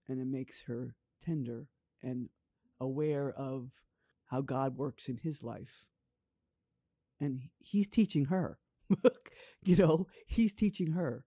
And 0.09 0.21
it 0.21 0.27
makes 0.27 0.63
her 0.63 0.95
tender 1.25 1.67
and 2.03 2.29
aware 2.81 3.33
of 3.33 3.71
how 4.27 4.43
God 4.43 4.77
works 4.77 5.09
in 5.09 5.19
his 5.19 5.43
life. 5.43 5.85
And 7.19 7.43
he's 7.59 7.89
teaching 7.89 8.27
her. 8.27 8.59
You 9.63 9.77
know 9.77 10.07
he's 10.27 10.55
teaching 10.55 10.93
her 10.93 11.27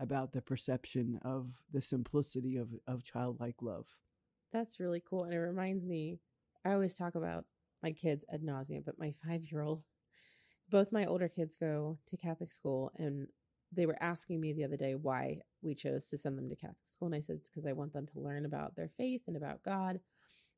about 0.00 0.32
the 0.32 0.42
perception 0.42 1.18
of 1.22 1.54
the 1.72 1.80
simplicity 1.80 2.56
of 2.56 2.68
of 2.86 3.04
childlike 3.04 3.56
love 3.62 3.86
That's 4.52 4.80
really 4.80 5.02
cool. 5.08 5.24
And 5.24 5.34
it 5.34 5.38
reminds 5.38 5.86
me, 5.86 6.18
I 6.64 6.72
always 6.72 6.94
talk 6.94 7.14
about 7.14 7.44
my 7.82 7.92
kids 7.92 8.24
ad 8.32 8.42
nauseum, 8.42 8.84
but 8.84 8.98
my 8.98 9.12
five 9.26 9.44
year 9.50 9.62
old, 9.62 9.84
both 10.70 10.92
my 10.92 11.04
older 11.04 11.28
kids 11.28 11.56
go 11.56 11.98
to 12.08 12.16
Catholic 12.16 12.52
school. 12.52 12.90
And 12.96 13.28
they 13.72 13.86
were 13.86 14.02
asking 14.02 14.40
me 14.40 14.52
the 14.52 14.64
other 14.64 14.76
day 14.76 14.94
why 14.94 15.40
we 15.62 15.74
chose 15.74 16.08
to 16.08 16.16
send 16.16 16.38
them 16.38 16.48
to 16.48 16.56
Catholic 16.56 16.88
school. 16.88 17.06
And 17.06 17.14
I 17.14 17.20
said, 17.20 17.36
it's 17.36 17.48
because 17.48 17.66
I 17.66 17.72
want 17.72 17.92
them 17.92 18.06
to 18.06 18.20
learn 18.20 18.46
about 18.46 18.76
their 18.76 18.88
faith 18.96 19.22
and 19.26 19.36
about 19.36 19.62
God. 19.62 20.00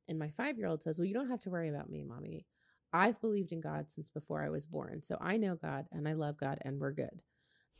And 0.07 0.17
my 0.17 0.29
five 0.29 0.57
year 0.57 0.67
old 0.67 0.81
says, 0.81 0.99
Well, 0.99 1.05
you 1.05 1.13
don't 1.13 1.29
have 1.29 1.41
to 1.41 1.49
worry 1.49 1.69
about 1.69 1.89
me, 1.89 2.03
mommy. 2.03 2.45
I've 2.93 3.21
believed 3.21 3.51
in 3.51 3.61
God 3.61 3.89
since 3.89 4.09
before 4.09 4.43
I 4.43 4.49
was 4.49 4.65
born. 4.65 5.01
So 5.01 5.17
I 5.21 5.37
know 5.37 5.55
God 5.55 5.87
and 5.91 6.07
I 6.07 6.13
love 6.13 6.37
God 6.37 6.59
and 6.63 6.79
we're 6.79 6.91
good. 6.91 7.21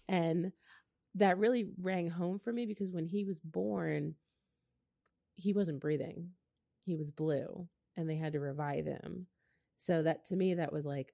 And 0.08 0.52
that 1.16 1.38
really 1.38 1.68
rang 1.82 2.10
home 2.10 2.40
for 2.40 2.54
me 2.54 2.66
because 2.66 2.92
when 2.92 3.06
he 3.06 3.24
was 3.24 3.40
born, 3.40 4.16
he 5.36 5.54
wasn't 5.54 5.82
breathing. 5.82 6.30
He 6.80 6.96
was 6.96 7.12
blue 7.12 7.68
and 7.98 8.10
they 8.10 8.16
had 8.16 8.34
to 8.34 8.40
revive 8.40 8.86
him. 8.86 9.28
So 9.78 10.04
that 10.04 10.26
to 10.26 10.36
me 10.36 10.56
that 10.56 10.74
was 10.74 10.86
like 10.86 11.14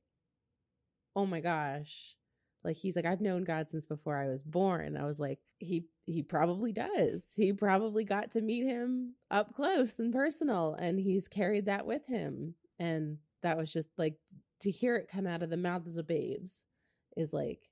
oh 1.16 1.26
my 1.26 1.40
gosh. 1.42 2.16
Like 2.64 2.78
he's 2.78 2.96
like 2.96 3.06
I've 3.06 3.22
known 3.22 3.44
God 3.44 3.70
since 3.70 3.86
before 3.86 4.16
I 4.16 4.28
was 4.28 4.44
born. 4.44 4.96
I 4.96 5.06
was 5.06 5.20
like 5.20 5.40
he 5.58 5.86
he 6.06 6.22
probably 6.22 6.72
does. 6.72 7.34
He 7.36 7.54
probably 7.54 8.04
got 8.04 8.32
to 8.32 8.42
meet 8.42 8.66
him 8.66 9.16
up 9.32 9.56
close 9.56 9.98
and 10.00 10.14
personal 10.14 10.76
and 10.76 11.00
he's 11.00 11.28
carried 11.28 11.66
that 11.66 11.88
with 11.88 12.06
him. 12.06 12.54
And 12.80 13.18
that 13.42 13.58
was 13.58 13.74
just 13.74 13.90
like 13.98 14.18
to 14.62 14.72
hear 14.72 14.96
it 14.96 15.10
come 15.12 15.26
out 15.26 15.42
of 15.42 15.50
the 15.50 15.58
mouths 15.58 15.98
of 15.98 16.08
babes 16.08 16.64
is 17.16 17.34
like 17.34 17.70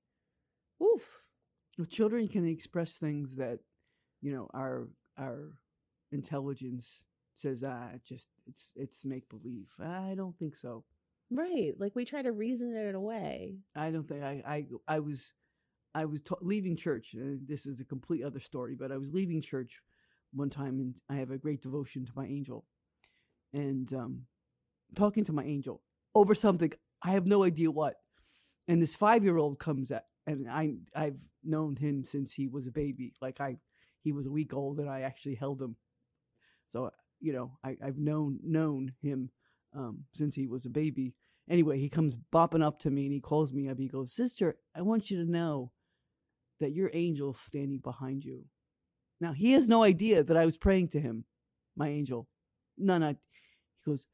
oof. 0.81 1.24
Children 1.89 2.27
can 2.27 2.47
express 2.47 2.93
things 2.97 3.35
that 3.35 3.59
you 4.21 4.31
know 4.33 4.49
our 4.53 4.87
our 5.17 5.51
intelligence 6.11 7.05
says 7.35 7.63
ah 7.63 7.89
just 8.05 8.29
it's 8.47 8.69
it's 8.75 9.03
make 9.03 9.27
believe 9.29 9.67
i 9.79 10.13
don't 10.15 10.37
think 10.37 10.55
so 10.55 10.83
Right. 11.31 11.73
Like 11.79 11.95
we 11.95 12.05
try 12.05 12.21
to 12.21 12.31
reason 12.31 12.75
it 12.75 12.93
away. 12.95 13.57
i 13.75 13.89
don't 13.91 14.07
think 14.07 14.23
i 14.23 14.43
i, 14.47 14.65
I 14.87 14.99
was 14.99 15.33
i 15.93 16.05
was 16.05 16.21
ta- 16.21 16.35
leaving 16.41 16.75
church 16.75 17.15
uh, 17.19 17.37
this 17.45 17.65
is 17.65 17.81
a 17.81 17.85
complete 17.85 18.23
other 18.23 18.39
story 18.39 18.75
but 18.75 18.91
i 18.91 18.97
was 18.97 19.11
leaving 19.13 19.41
church 19.41 19.81
one 20.33 20.49
time 20.49 20.79
and 20.79 21.01
i 21.09 21.15
have 21.15 21.31
a 21.31 21.37
great 21.37 21.61
devotion 21.61 22.05
to 22.05 22.11
my 22.15 22.25
angel 22.25 22.65
and 23.53 23.91
um 23.93 24.21
talking 24.95 25.23
to 25.25 25.33
my 25.33 25.43
angel 25.43 25.81
over 26.13 26.35
something 26.35 26.71
i 27.01 27.11
have 27.11 27.25
no 27.25 27.43
idea 27.43 27.71
what 27.71 27.95
and 28.67 28.81
this 28.81 28.95
five 28.95 29.23
year 29.23 29.37
old 29.37 29.57
comes 29.59 29.91
at 29.91 30.05
and 30.27 30.49
i 30.49 30.73
i've 30.95 31.19
known 31.43 31.75
him 31.75 32.03
since 32.03 32.33
he 32.33 32.47
was 32.47 32.67
a 32.67 32.71
baby 32.71 33.13
like 33.21 33.39
i 33.39 33.57
he 34.01 34.11
was 34.11 34.27
a 34.27 34.31
week 34.31 34.53
old 34.53 34.79
and 34.79 34.89
i 34.89 35.01
actually 35.01 35.35
held 35.35 35.61
him 35.61 35.75
so 36.67 36.91
you 37.19 37.33
know 37.33 37.51
I, 37.63 37.77
i've 37.83 37.97
known 37.97 38.39
known 38.43 38.93
him 39.01 39.29
um 39.75 40.05
since 40.13 40.35
he 40.35 40.47
was 40.47 40.65
a 40.65 40.69
baby 40.69 41.13
Anyway, 41.49 41.79
he 41.79 41.89
comes 41.89 42.17
bopping 42.33 42.63
up 42.63 42.79
to 42.79 42.89
me 42.89 43.05
and 43.05 43.13
he 43.13 43.19
calls 43.19 43.53
me 43.53 43.69
up. 43.69 43.77
He 43.77 43.87
goes, 43.87 44.13
Sister, 44.13 44.57
I 44.75 44.81
want 44.81 45.11
you 45.11 45.23
to 45.23 45.29
know 45.29 45.71
that 46.59 46.73
your 46.73 46.89
angel's 46.93 47.39
standing 47.39 47.79
behind 47.79 48.23
you. 48.23 48.45
Now, 49.21 49.33
he 49.33 49.53
has 49.53 49.69
no 49.69 49.83
idea 49.83 50.23
that 50.23 50.37
I 50.37 50.45
was 50.45 50.57
praying 50.57 50.89
to 50.89 50.99
him, 50.99 51.25
my 51.75 51.89
angel. 51.89 52.27
None. 52.77 53.03
I, 53.03 53.09
he 53.09 53.91
goes, 53.91 54.07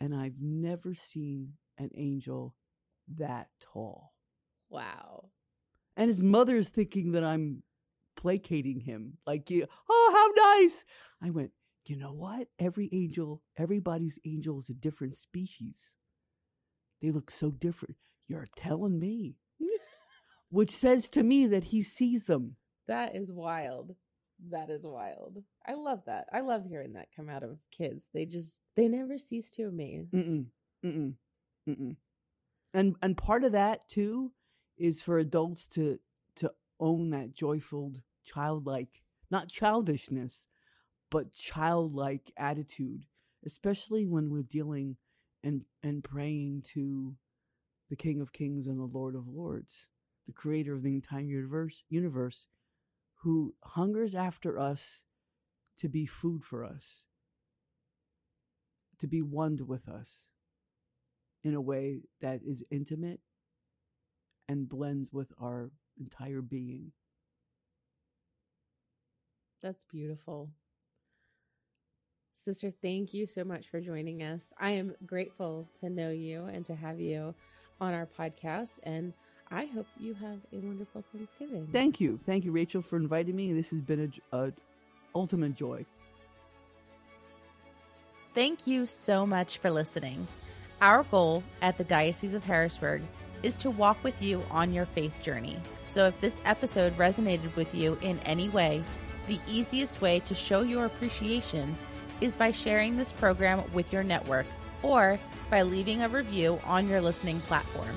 and 0.00 0.14
I've 0.14 0.40
never 0.40 0.92
seen 0.92 1.54
an 1.78 1.90
angel 1.94 2.54
that 3.16 3.48
tall. 3.60 4.12
Wow. 4.68 5.30
And 5.96 6.08
his 6.08 6.22
mother's 6.22 6.68
thinking 6.68 7.12
that 7.12 7.24
I'm 7.24 7.62
placating 8.16 8.80
him. 8.80 9.18
Like, 9.26 9.48
oh, 9.90 10.32
how 10.36 10.60
nice. 10.60 10.84
I 11.22 11.30
went, 11.30 11.50
you 11.86 11.96
know 11.96 12.12
what? 12.12 12.48
Every 12.58 12.88
angel, 12.92 13.42
everybody's 13.56 14.18
angel 14.24 14.58
is 14.60 14.68
a 14.68 14.74
different 14.74 15.16
species. 15.16 15.94
They 17.00 17.10
look 17.10 17.30
so 17.30 17.50
different. 17.50 17.96
You're 18.28 18.46
telling 18.56 18.98
me. 18.98 19.36
Which 20.50 20.70
says 20.70 21.08
to 21.10 21.22
me 21.22 21.46
that 21.46 21.64
he 21.64 21.82
sees 21.82 22.24
them. 22.24 22.56
That 22.86 23.16
is 23.16 23.32
wild. 23.32 23.96
That 24.50 24.70
is 24.70 24.86
wild. 24.86 25.38
I 25.66 25.74
love 25.74 26.02
that. 26.06 26.26
I 26.32 26.40
love 26.40 26.64
hearing 26.66 26.94
that 26.94 27.08
come 27.14 27.28
out 27.28 27.42
of 27.42 27.58
kids. 27.70 28.08
They 28.12 28.26
just 28.26 28.60
they 28.76 28.88
never 28.88 29.16
cease 29.16 29.50
to 29.52 29.64
amaze. 29.64 30.08
Mm-mm, 30.12 30.46
mm-mm, 30.84 31.14
mm-mm. 31.68 31.96
And 32.74 32.96
and 33.00 33.16
part 33.16 33.44
of 33.44 33.52
that 33.52 33.88
too 33.88 34.32
is 34.78 35.00
for 35.02 35.18
adults 35.18 35.66
to 35.68 35.98
to 36.36 36.52
own 36.80 37.10
that 37.10 37.34
joyful 37.34 37.92
childlike, 38.24 39.02
not 39.30 39.48
childishness, 39.48 40.48
but 41.10 41.32
childlike 41.32 42.32
attitude, 42.36 43.06
especially 43.44 44.06
when 44.06 44.30
we're 44.30 44.42
dealing 44.42 44.96
and 45.42 45.64
and 45.82 46.02
praying 46.02 46.62
to 46.74 47.14
the 47.90 47.96
King 47.96 48.20
of 48.20 48.32
Kings 48.32 48.66
and 48.66 48.78
the 48.78 48.84
Lord 48.84 49.14
of 49.14 49.28
Lords, 49.28 49.88
the 50.26 50.32
creator 50.32 50.74
of 50.74 50.82
the 50.82 50.94
entire 50.94 51.20
universe 51.20 51.82
universe 51.88 52.46
who 53.22 53.54
hungers 53.62 54.14
after 54.14 54.58
us 54.58 55.02
to 55.78 55.88
be 55.88 56.06
food 56.06 56.44
for 56.44 56.64
us, 56.64 57.04
to 58.98 59.06
be 59.06 59.22
one 59.22 59.58
with 59.66 59.88
us 59.88 60.30
in 61.44 61.54
a 61.54 61.60
way 61.60 62.00
that 62.20 62.40
is 62.44 62.64
intimate 62.70 63.20
and 64.52 64.68
blends 64.68 65.12
with 65.12 65.32
our 65.40 65.70
entire 65.98 66.42
being. 66.42 66.92
That's 69.62 69.84
beautiful. 69.84 70.50
Sister, 72.34 72.70
thank 72.70 73.14
you 73.14 73.26
so 73.26 73.44
much 73.44 73.68
for 73.68 73.80
joining 73.80 74.22
us. 74.22 74.52
I 74.58 74.72
am 74.72 74.94
grateful 75.06 75.68
to 75.80 75.88
know 75.88 76.10
you 76.10 76.44
and 76.44 76.66
to 76.66 76.74
have 76.74 77.00
you 77.00 77.34
on 77.80 77.94
our 77.94 78.06
podcast. 78.06 78.80
And 78.82 79.12
I 79.50 79.66
hope 79.66 79.86
you 79.98 80.14
have 80.14 80.38
a 80.52 80.56
wonderful 80.56 81.04
Thanksgiving. 81.12 81.68
Thank 81.68 82.00
you. 82.00 82.18
Thank 82.18 82.44
you, 82.44 82.52
Rachel, 82.52 82.82
for 82.82 82.96
inviting 82.96 83.36
me. 83.36 83.52
This 83.52 83.70
has 83.70 83.80
been 83.80 84.12
a, 84.32 84.36
a 84.36 84.52
ultimate 85.14 85.54
joy. 85.54 85.86
Thank 88.34 88.66
you 88.66 88.86
so 88.86 89.24
much 89.24 89.58
for 89.58 89.70
listening. 89.70 90.26
Our 90.80 91.04
goal 91.04 91.44
at 91.60 91.78
the 91.78 91.84
Diocese 91.84 92.34
of 92.34 92.42
Harrisburg 92.42 93.02
is 93.42 93.56
to 93.56 93.70
walk 93.70 94.02
with 94.02 94.22
you 94.22 94.42
on 94.50 94.72
your 94.72 94.86
faith 94.86 95.22
journey. 95.22 95.58
So 95.88 96.06
if 96.06 96.20
this 96.20 96.40
episode 96.44 96.96
resonated 96.96 97.54
with 97.56 97.74
you 97.74 97.98
in 98.00 98.18
any 98.20 98.48
way, 98.48 98.82
the 99.26 99.40
easiest 99.46 100.00
way 100.00 100.20
to 100.20 100.34
show 100.34 100.62
your 100.62 100.86
appreciation 100.86 101.76
is 102.20 102.36
by 102.36 102.50
sharing 102.50 102.96
this 102.96 103.12
program 103.12 103.62
with 103.72 103.92
your 103.92 104.02
network 104.02 104.46
or 104.82 105.18
by 105.50 105.62
leaving 105.62 106.02
a 106.02 106.08
review 106.08 106.60
on 106.64 106.88
your 106.88 107.00
listening 107.00 107.40
platform. 107.40 107.96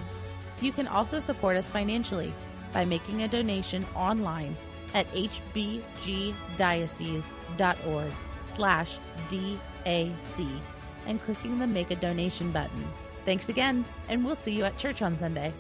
You 0.62 0.72
can 0.72 0.88
also 0.88 1.20
support 1.20 1.58
us 1.58 1.70
financially 1.70 2.34
by 2.74 2.86
making 2.86 3.24
a 3.24 3.28
donation 3.28 3.86
online 3.96 4.56
at 4.94 5.12
hbgdiocese.org 5.14 8.12
slash 8.42 9.00
DAC 9.30 10.48
and 11.08 11.22
clicking 11.22 11.60
the 11.60 11.68
Make 11.68 11.92
a 11.92 11.96
Donation 11.96 12.52
button. 12.52 12.86
Thanks 13.26 13.50
again, 13.50 13.84
and 14.08 14.24
we'll 14.24 14.36
see 14.36 14.52
you 14.52 14.64
at 14.64 14.78
church 14.78 15.02
on 15.02 15.18
Sunday. 15.18 15.52